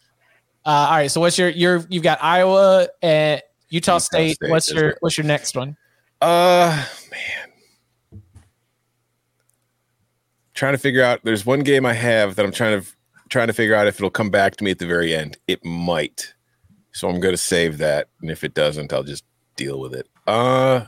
[0.63, 4.35] Uh, all right, so what's your your you've got Iowa and Utah, Utah State.
[4.35, 5.75] State What's your what's your next one?
[6.21, 7.50] Uh, man.
[10.61, 11.21] Trying to figure out.
[11.23, 12.87] There's one game I have that I'm trying to
[13.29, 15.35] trying to figure out if it'll come back to me at the very end.
[15.47, 16.35] It might.
[16.91, 19.23] So I'm going to save that, and if it doesn't, I'll just
[19.55, 20.07] deal with it.
[20.27, 20.85] Uh,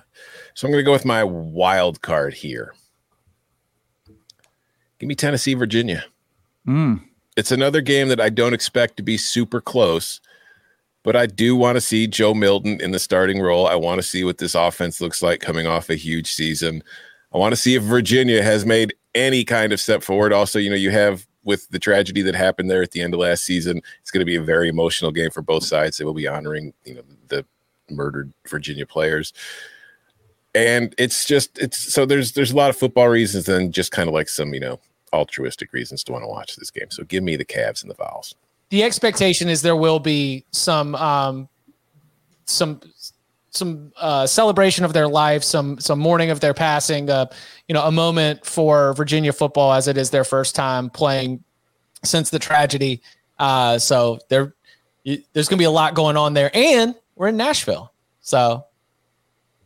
[0.54, 2.76] so I'm going to go with my wild card here.
[5.00, 6.06] Give me Tennessee, Virginia.
[6.68, 7.02] Mm.
[7.36, 10.22] It's another game that I don't expect to be super close,
[11.02, 13.66] but I do want to see Joe Milton in the starting role.
[13.66, 16.84] I want to see what this offense looks like coming off a huge season.
[17.34, 20.34] I want to see if Virginia has made any kind of step forward.
[20.34, 23.20] Also, you know, you have with the tragedy that happened there at the end of
[23.20, 25.97] last season, it's going to be a very emotional game for both sides.
[25.97, 27.45] They will be honoring, you know, the
[27.89, 29.34] murdered Virginia players.
[30.55, 34.07] And it's just it's so there's there's a lot of football reasons and just kind
[34.07, 34.80] of like some, you know,
[35.11, 36.89] altruistic reasons to want to watch this game.
[36.91, 38.36] So give me the Cavs and the Vols.
[38.70, 41.49] the expectation is there will be some um
[42.45, 42.80] some
[43.54, 47.26] some uh celebration of their life some some mourning of their passing uh
[47.68, 51.43] you know a moment for virginia football as it is their first time playing
[52.04, 53.01] since the tragedy
[53.39, 54.56] uh so there
[55.34, 58.66] there's gonna be a lot going on there and we're in nashville so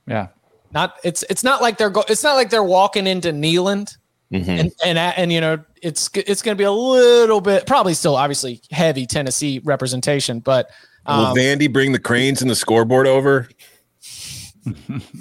[0.06, 0.28] Yeah.
[0.74, 3.98] not it's it's not like they're go it's not like they're walking into Neyland
[4.32, 8.18] and and and you know it's it's going to be a little bit probably still
[8.18, 10.70] obviously heavy Tennessee representation, but
[11.08, 13.48] Will um, Vandy bring the cranes and the scoreboard over?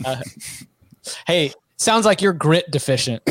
[0.05, 0.22] Uh,
[1.26, 3.22] hey, sounds like you're grit deficient.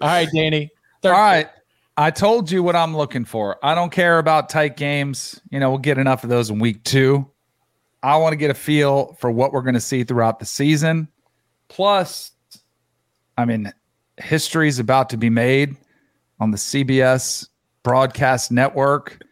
[0.00, 0.70] All right, Danny.
[1.04, 1.48] All right.
[1.96, 3.56] I told you what I'm looking for.
[3.62, 5.40] I don't care about tight games.
[5.50, 7.30] You know, we'll get enough of those in week two.
[8.02, 11.08] I want to get a feel for what we're going to see throughout the season.
[11.68, 12.32] Plus,
[13.38, 13.72] I mean,
[14.18, 15.76] history is about to be made
[16.40, 17.48] on the CBS
[17.82, 19.22] broadcast network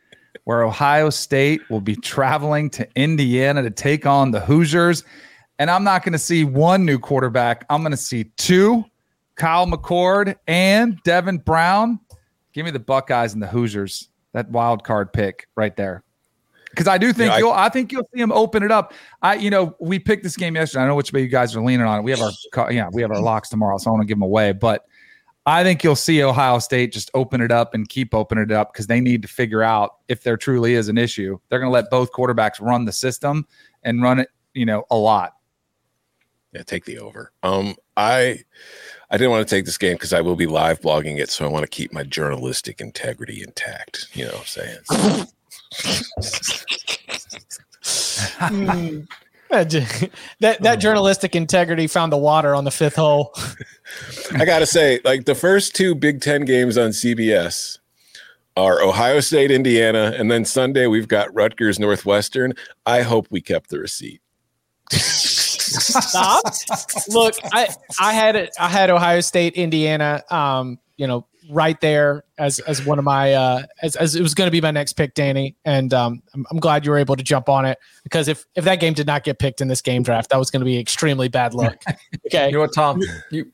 [0.44, 5.04] where Ohio State will be traveling to Indiana to take on the Hoosiers.
[5.58, 7.64] And I'm not going to see one new quarterback.
[7.70, 8.84] I'm going to see two
[9.36, 12.00] Kyle McCord and Devin Brown.
[12.52, 14.08] Give me the Buckeyes and the Hoosiers.
[14.32, 16.02] That wild card pick right there.
[16.70, 18.94] Because I do think Yeah, I- you'll I think you'll see him open it up.
[19.20, 20.84] I you know, we picked this game yesterday.
[20.84, 22.02] I know which way you guys are leaning on it.
[22.02, 24.22] We have our yeah, we have our locks tomorrow, so I want to give them
[24.22, 24.52] away.
[24.52, 24.86] But
[25.44, 28.72] I think you'll see Ohio State just open it up and keep opening it up
[28.72, 31.38] because they need to figure out if there truly is an issue.
[31.48, 33.46] They're going to let both quarterbacks run the system
[33.82, 35.32] and run it, you know, a lot.
[36.52, 37.32] Yeah, take the over.
[37.42, 38.40] Um, I
[39.10, 41.46] I didn't want to take this game because I will be live blogging it, so
[41.46, 44.08] I want to keep my journalistic integrity intact.
[44.12, 45.26] You know what I'm saying?
[50.40, 53.34] that that journalistic integrity found the water on the fifth hole.
[54.34, 57.78] I gotta say, like the first two Big Ten games on CBS
[58.56, 62.54] are Ohio State, Indiana, and then Sunday we've got Rutgers, Northwestern.
[62.86, 64.22] I hope we kept the receipt.
[64.90, 66.44] Stop.
[67.08, 67.68] Look, I
[68.00, 68.50] I had it.
[68.58, 70.22] I had Ohio State, Indiana.
[70.30, 74.34] Um, you know, right there as as one of my uh as, as it was
[74.34, 75.54] going to be my next pick, Danny.
[75.64, 78.64] And um, I'm, I'm glad you were able to jump on it because if if
[78.64, 80.78] that game did not get picked in this game draft, that was going to be
[80.78, 81.82] extremely bad luck.
[82.26, 82.46] Okay.
[82.46, 83.02] You know what, Tom?
[83.30, 83.50] You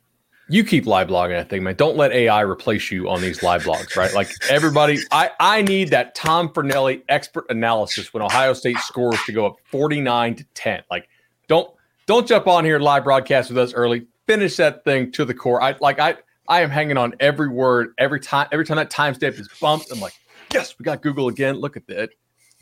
[0.48, 1.74] you keep live blogging that thing, man.
[1.74, 4.12] Don't let AI replace you on these live blogs, right?
[4.14, 9.32] Like everybody, I I need that Tom Fornelli expert analysis when Ohio State scores to
[9.32, 10.82] go up 49 to 10.
[10.90, 11.08] Like,
[11.48, 11.70] don't
[12.06, 14.06] don't jump on here live broadcast with us early.
[14.26, 15.62] Finish that thing to the core.
[15.62, 16.16] I like I
[16.48, 19.92] I am hanging on every word every time every time that timestamp is bumped.
[19.92, 20.14] I'm like,
[20.52, 21.56] yes, we got Google again.
[21.56, 22.10] Look at that,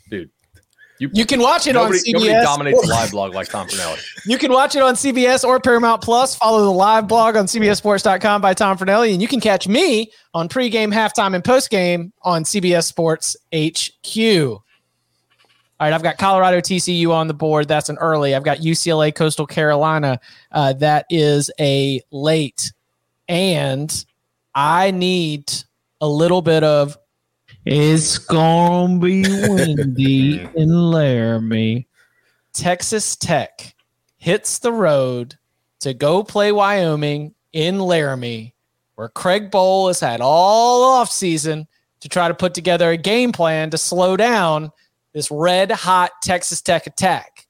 [0.09, 0.29] dude.
[0.99, 2.13] You you can watch it nobody, on CBS.
[2.13, 4.03] Nobody dominates the live blog like Tom Fornelli.
[4.25, 6.35] You can watch it on CBS or Paramount Plus.
[6.35, 10.49] Follow the live blog on CBSSports.com by Tom Fornelli, and you can catch me on
[10.49, 14.59] pregame, halftime, and postgame on CBS Sports HQ.
[15.79, 17.67] All right, I've got Colorado TCU on the board.
[17.67, 18.33] That's an early.
[18.33, 20.19] I've got UCLA Coastal Carolina.
[20.51, 22.73] Uh, that is a late.
[23.27, 24.05] And
[24.55, 25.51] I need
[26.01, 26.97] a little bit of
[27.65, 31.87] it's gonna be windy in Laramie.
[32.53, 33.75] Texas Tech
[34.17, 35.35] hits the road
[35.81, 38.55] to go play Wyoming in Laramie,
[38.95, 41.67] where Craig Bohl has had all off season
[41.99, 44.71] to try to put together a game plan to slow down
[45.13, 47.47] this red hot Texas Tech attack.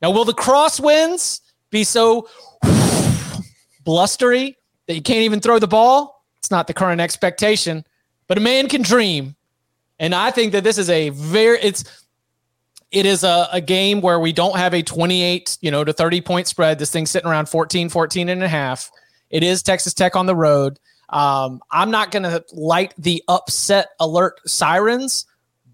[0.00, 2.28] Now, will the crosswinds be so
[3.84, 4.56] blustery
[4.86, 6.24] that you can't even throw the ball?
[6.38, 7.84] It's not the current expectation,
[8.26, 9.36] but a man can dream.
[9.98, 11.84] And I think that this is a very it's
[12.92, 16.20] it is a, a game where we don't have a 28, you know, to 30
[16.20, 16.78] point spread.
[16.78, 18.90] This thing's sitting around 14, 14 and a half.
[19.30, 20.78] It is Texas Tech on the road.
[21.08, 25.26] Um, I'm not going to light the upset alert sirens,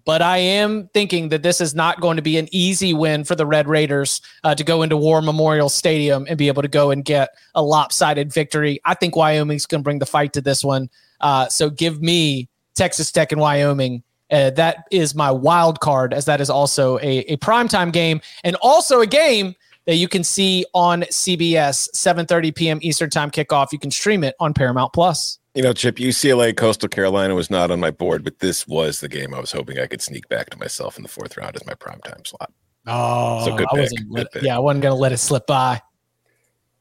[0.05, 3.35] but I am thinking that this is not going to be an easy win for
[3.35, 6.91] the Red Raiders uh, to go into War Memorial Stadium and be able to go
[6.91, 8.79] and get a lopsided victory.
[8.85, 10.89] I think Wyoming's going to bring the fight to this one.
[11.21, 16.25] Uh, so give me Texas Tech and Wyoming uh, that is my wild card, as
[16.25, 19.53] that is also a, a primetime game and also a game
[19.85, 22.79] that you can see on CBS, 7:30 p.m.
[22.81, 23.71] Eastern Time kickoff.
[23.71, 25.37] You can stream it on Paramount Plus.
[25.55, 29.07] You know, Chip, UCLA Coastal Carolina was not on my board, but this was the
[29.07, 31.65] game I was hoping I could sneak back to myself in the fourth round as
[31.65, 32.51] my primetime slot.
[32.87, 34.41] Oh, So good I wasn't good let- pick.
[34.41, 35.79] yeah, I wasn't going to let it slip by.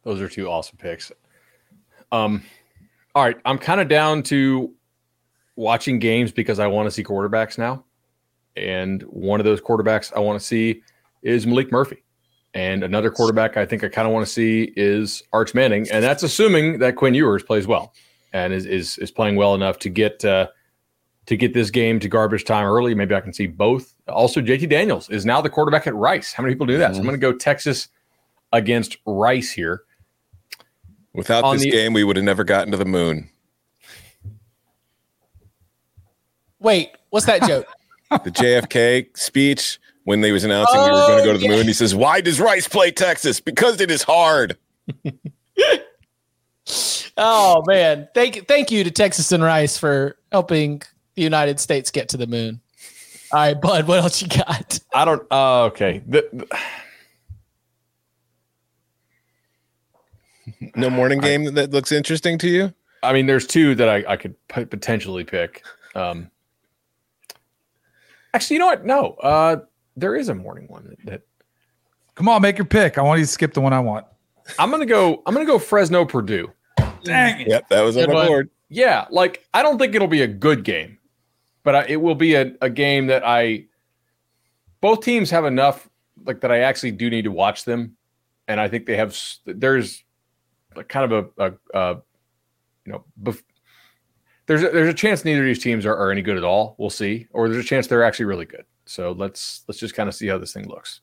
[0.05, 1.12] Those are two awesome picks.
[2.11, 2.43] Um,
[3.14, 4.73] all right, I'm kind of down to
[5.57, 7.85] watching games because I want to see quarterbacks now,
[8.57, 10.83] and one of those quarterbacks I want to see
[11.23, 12.03] is Maalik Murphy,
[12.55, 16.03] and another quarterback I think I kind of want to see is Arch Manning, and
[16.03, 17.93] that's assuming that Quinn Ewers plays well
[18.33, 20.24] and is is is playing well enough to get.
[20.24, 20.49] Uh,
[21.26, 23.95] to get this game to garbage time early, maybe I can see both.
[24.09, 26.33] Also, JT Daniels is now the quarterback at Rice.
[26.33, 26.95] How many people do that?
[26.95, 27.87] So I'm going to go Texas
[28.53, 29.85] against Rice here.
[31.14, 33.30] Without On this the- game, we would have never gotten to the moon.
[36.59, 37.66] Wait, what's that joke?
[38.24, 41.51] The JFK speech when they was announcing we were going to go to the Oh,
[41.51, 41.57] yeah.
[41.59, 43.39] moon, he says, "Why does Rice play Texas?
[43.39, 44.59] Because it is hard."
[47.17, 50.83] oh man, thank thank you to Texas and Rice for helping
[51.15, 52.61] the United States get to the moon.
[53.33, 54.79] All right, Bud, what else you got?
[54.95, 55.23] I don't.
[55.31, 56.03] Uh, okay.
[56.07, 56.59] The- the-
[60.77, 62.73] No morning game that looks interesting to you.
[63.03, 65.65] I mean, there's two that I, I could p- potentially pick.
[65.95, 66.31] Um,
[68.35, 68.85] actually, you know what?
[68.85, 69.57] No, uh,
[69.97, 71.23] there is a morning one that, that
[72.15, 72.99] Come on, make your pick.
[72.99, 74.07] I want you to skip the one I want.
[74.59, 75.23] I'm gonna go.
[75.27, 76.51] I'm gonna go Fresno Purdue.
[77.05, 77.49] Dang it.
[77.49, 78.51] Yep, that was on Good my board.
[78.69, 80.99] Yeah, like I don't think it'll be a good game,
[81.63, 83.67] but I, it will be a, a game that I.
[84.81, 85.89] Both teams have enough
[86.25, 86.51] like that.
[86.51, 87.97] I actually do need to watch them,
[88.49, 89.17] and I think they have.
[89.45, 90.03] There's
[90.75, 92.03] like kind of a, a, a
[92.87, 93.43] you know, bef-
[94.47, 96.75] there's a, there's a chance neither of these teams are, are any good at all.
[96.79, 98.65] We'll see, or there's a chance they're actually really good.
[98.87, 101.01] So let's let's just kind of see how this thing looks.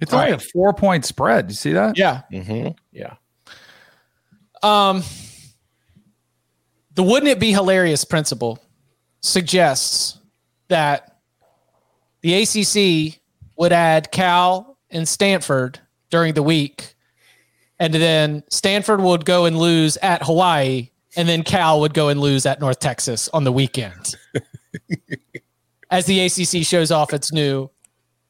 [0.00, 0.42] It's All only right.
[0.42, 1.50] a four point spread.
[1.50, 1.96] You see that?
[1.96, 2.22] Yeah.
[2.30, 3.14] hmm Yeah,
[4.64, 5.02] Um,
[6.94, 8.58] the wouldn't it be hilarious principle
[9.20, 10.18] suggests
[10.68, 11.18] that
[12.22, 13.20] the ACC
[13.56, 16.94] would add Cal and Stanford during the week,
[17.78, 22.18] and then Stanford would go and lose at Hawaii, and then Cal would go and
[22.18, 24.16] lose at North Texas on the weekend.
[25.90, 27.68] as the ACC shows off its new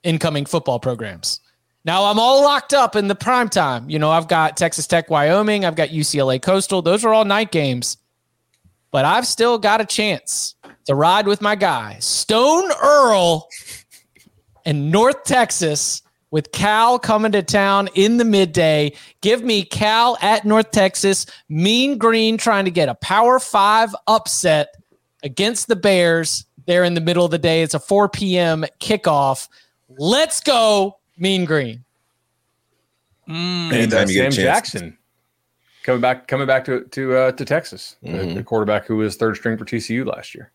[0.03, 1.41] incoming football programs.
[1.85, 3.91] Now I'm all locked up in the prime time.
[3.91, 6.82] You know, I've got Texas Tech, Wyoming, I've got UCLA Coastal.
[6.82, 7.99] Those are all night games.
[8.91, 10.55] But I've still got a chance
[10.87, 13.49] to ride with my guy, Stone Earle
[14.64, 18.93] in North Texas with Cal coming to town in the midday.
[19.20, 24.74] Give me Cal at North Texas, Mean Green trying to get a Power 5 upset
[25.22, 27.62] against the Bears there in the middle of the day.
[27.62, 28.64] It's a 4 p.m.
[28.80, 29.49] kickoff.
[29.89, 31.85] Let's go, Mean Green.
[33.27, 34.43] and Anytime uh, you get Sam.
[34.45, 34.99] Jackson
[35.83, 38.35] coming back coming back to to uh, to Texas, the- Mhm.
[38.35, 40.51] the quarterback who was third string for TCU last year.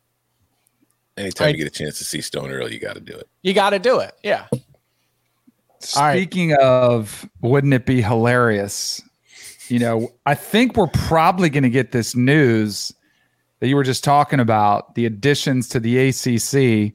[1.17, 1.55] Anytime Right.
[1.57, 3.27] you get a chance to see Stone Earle, you got to do it.
[3.41, 4.13] You got to do it.
[4.23, 4.45] Yeah.
[4.53, 4.59] All
[5.97, 6.15] right.
[6.17, 9.01] Speaking of, wouldn't it be hilarious?
[9.67, 12.93] You know, I think we're probably going to get this news
[13.59, 16.93] that you were just talking about the additions to the ACC,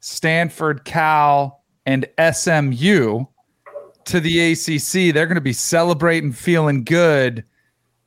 [0.00, 3.24] Stanford, Cal, and SMU
[4.04, 5.14] to the ACC.
[5.14, 7.44] They're going to be celebrating, feeling good,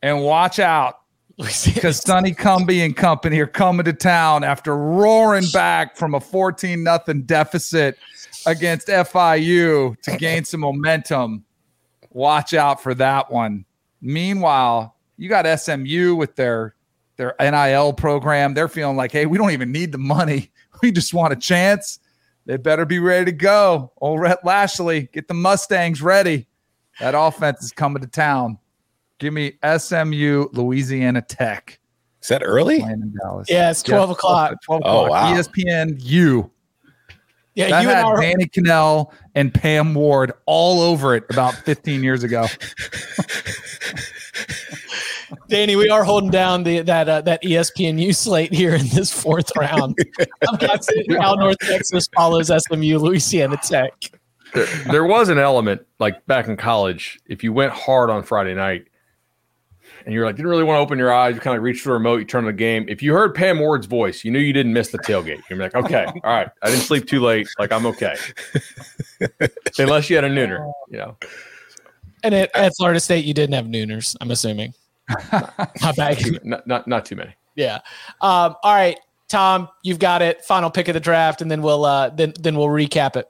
[0.02, 1.00] and watch out
[1.38, 6.82] because Sonny Cumbie and company are coming to town after roaring back from a 14
[6.82, 7.98] nothing deficit
[8.46, 11.44] against FIU to gain some momentum.
[12.12, 13.66] Watch out for that one.
[14.02, 16.76] Meanwhile, you got SMU with their
[17.18, 18.54] their NIL program.
[18.54, 20.52] They're feeling like, hey, we don't even need the money.
[20.82, 22.00] We just want a chance.
[22.46, 23.92] They better be ready to go.
[23.98, 26.48] Old Rhett Lashlee, get the Mustangs ready.
[27.00, 28.60] That offense is coming to town.
[29.20, 31.80] Give me SMU, Louisiana Tech.
[32.22, 32.80] Is that early?
[32.80, 33.48] Playing in Dallas.
[33.50, 34.62] Yeah, it's 12 o'clock.
[34.64, 35.30] 12 Oh, o'clock.
[35.30, 35.40] E wow.
[35.42, 36.50] ESPNU.
[37.56, 41.24] Yeah, That you and I had are, Danny Kanell and Pam Ward all over it
[41.30, 42.46] about 15 years ago.
[45.48, 49.52] Danny, we are holding down the that uh, that ESPNU slate here in this fourth
[49.58, 49.96] round.
[50.82, 53.94] Saying how North Texas follows SMU, Louisiana Tech.
[54.54, 57.20] there, there was an element like back in college.
[57.26, 58.86] If you went hard on Friday night
[60.06, 61.90] and you're like, didn't really want to open your eyes, you kind of reached for
[61.90, 62.86] the remote, you turn on the game.
[62.88, 65.42] If you heard Pam Ward's voice, you knew you didn't miss the tailgate.
[65.50, 67.48] You're like, okay, all right, I didn't sleep too late.
[67.60, 68.16] Like I'm okay.
[69.80, 71.18] Unless you had a nooner, you know.
[72.24, 74.16] And at, at Florida State, you didn't have Nooners.
[74.20, 74.74] I'm assuming.
[75.32, 76.44] Not bad.
[76.44, 77.36] Not not, not too many.
[77.56, 77.80] Yeah.
[78.22, 80.44] Um, all right, Tom, you've got it.
[80.44, 83.30] Final pick of the draft, and then we'll uh, then then we'll recap it.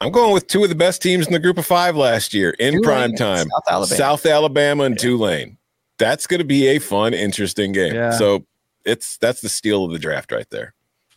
[0.00, 2.50] I'm going with two of the best teams in the group of five last year
[2.58, 3.46] in Tulane prime time.
[3.48, 3.96] South Alabama.
[3.96, 5.58] South Alabama and Tulane.
[5.98, 7.94] That's going to be a fun, interesting game.
[7.94, 8.10] Yeah.
[8.10, 8.44] So
[8.84, 10.74] it's that's the steal of the draft right there.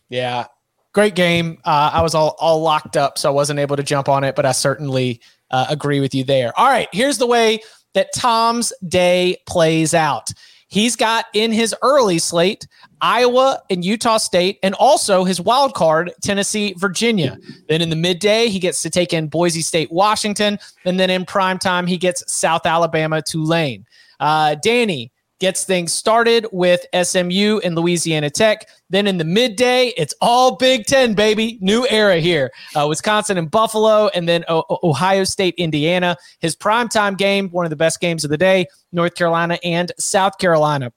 [0.09, 0.45] Yeah.
[0.93, 1.57] Great game.
[1.65, 4.35] Uh, I was all, all locked up, so I wasn't able to jump on it,
[4.35, 5.19] but I certainly
[5.49, 6.57] uh, agree with you there.
[6.57, 6.87] All right.
[6.93, 7.61] Here's the way
[7.95, 10.29] that Tom's day plays out.
[10.67, 12.67] He's got in his early slate
[13.01, 17.37] Iowa and Utah State, and also his wild card, Tennessee, Virginia.
[17.69, 20.57] Then in the midday, he gets to take in Boise State, Washington.
[20.85, 23.85] And then in prime time, he gets South Alabama, Tulane.
[24.19, 25.11] Uh, Danny
[25.45, 28.67] gets things started with SMU and Louisiana Tech.
[28.89, 31.59] Then in the midday, it's all Big Ten, baby.
[31.61, 32.51] New era here.
[32.75, 36.17] Uh, Wisconsin and Buffalo, and then o- Ohio State, Indiana.
[36.39, 40.39] His primetime game, one of the best games of the day, North Carolina and South
[40.39, 40.91] Carolina.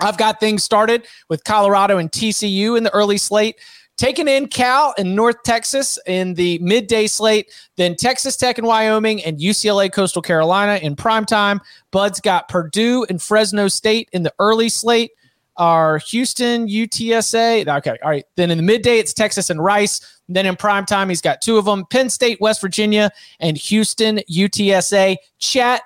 [0.00, 3.56] I've got things started with Colorado and TCU in the early slate.
[3.98, 9.22] Taking in Cal and North Texas in the midday slate, then Texas Tech and Wyoming
[9.24, 11.60] and UCLA Coastal Carolina in prime time.
[11.90, 15.10] Bud's got Purdue and Fresno State in the early slate.
[15.56, 17.66] Our Houston UTSA.
[17.78, 18.24] Okay, all right.
[18.36, 20.20] Then in the midday, it's Texas and Rice.
[20.28, 24.20] Then in prime time, he's got two of them: Penn State, West Virginia, and Houston
[24.30, 25.16] UTSA.
[25.40, 25.82] Chat.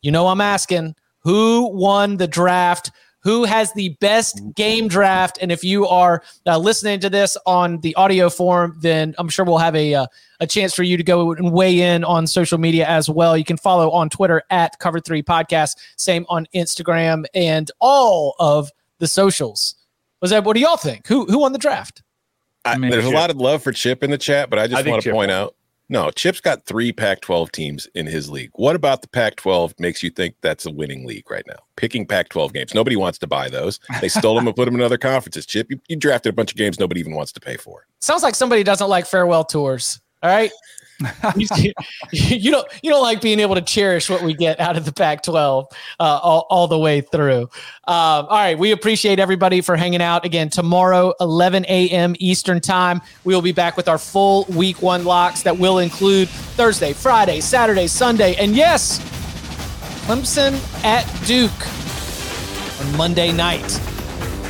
[0.00, 2.90] You know I'm asking who won the draft?
[3.22, 5.38] Who has the best game draft?
[5.40, 9.44] And if you are uh, listening to this on the audio form, then I'm sure
[9.44, 10.06] we'll have a uh,
[10.40, 13.36] a chance for you to go and weigh in on social media as well.
[13.36, 18.70] You can follow on Twitter at Cover Three Podcast, same on Instagram and all of
[18.98, 19.76] the socials.
[20.20, 20.44] Was that?
[20.44, 21.06] What do y'all think?
[21.06, 22.02] Who who won the draft?
[22.64, 24.66] I, mean, there's a lot of love for Chip in the chat, but I I
[24.68, 25.36] just think want to Chip point won.
[25.36, 25.54] out
[25.92, 28.48] no, Chip's got three Pac 12 teams in his league.
[28.54, 31.58] What about the Pac 12 makes you think that's a winning league right now?
[31.76, 32.74] Picking Pac 12 games.
[32.74, 33.78] Nobody wants to buy those.
[34.00, 35.44] They stole them and put them in other conferences.
[35.44, 37.86] Chip, you, you drafted a bunch of games nobody even wants to pay for.
[38.00, 40.00] Sounds like somebody doesn't like farewell tours.
[40.22, 40.50] All right.
[42.12, 44.92] you, don't you don't like being able to cherish what we get out of the
[44.92, 47.42] Pac-12 uh, all, all the way through.
[47.42, 47.50] Um,
[47.86, 52.14] all right, we appreciate everybody for hanging out again tomorrow, 11 a.m.
[52.18, 53.00] Eastern time.
[53.24, 57.40] We will be back with our full Week One locks that will include Thursday, Friday,
[57.40, 58.98] Saturday, Sunday, and yes,
[60.06, 61.50] Clemson at Duke
[62.80, 63.80] on Monday night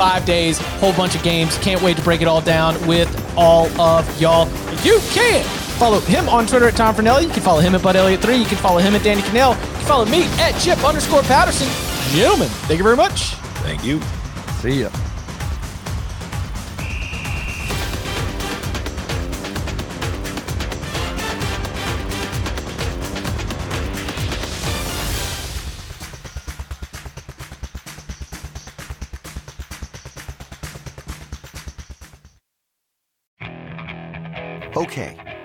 [0.03, 1.57] five days, whole bunch of games.
[1.59, 4.49] Can't wait to break it all down with all of y'all.
[4.83, 7.25] You can follow him on Twitter at Tom Fornelli.
[7.25, 8.39] You can follow him at Bud Elliott3.
[8.39, 9.55] You can follow him at Danny Kanell.
[9.55, 11.69] You can follow me at Chip underscore Patterson.
[12.17, 13.35] Gentlemen, thank you very much.
[13.65, 14.01] Thank you.
[14.61, 14.91] See ya.
[34.75, 35.17] Okay,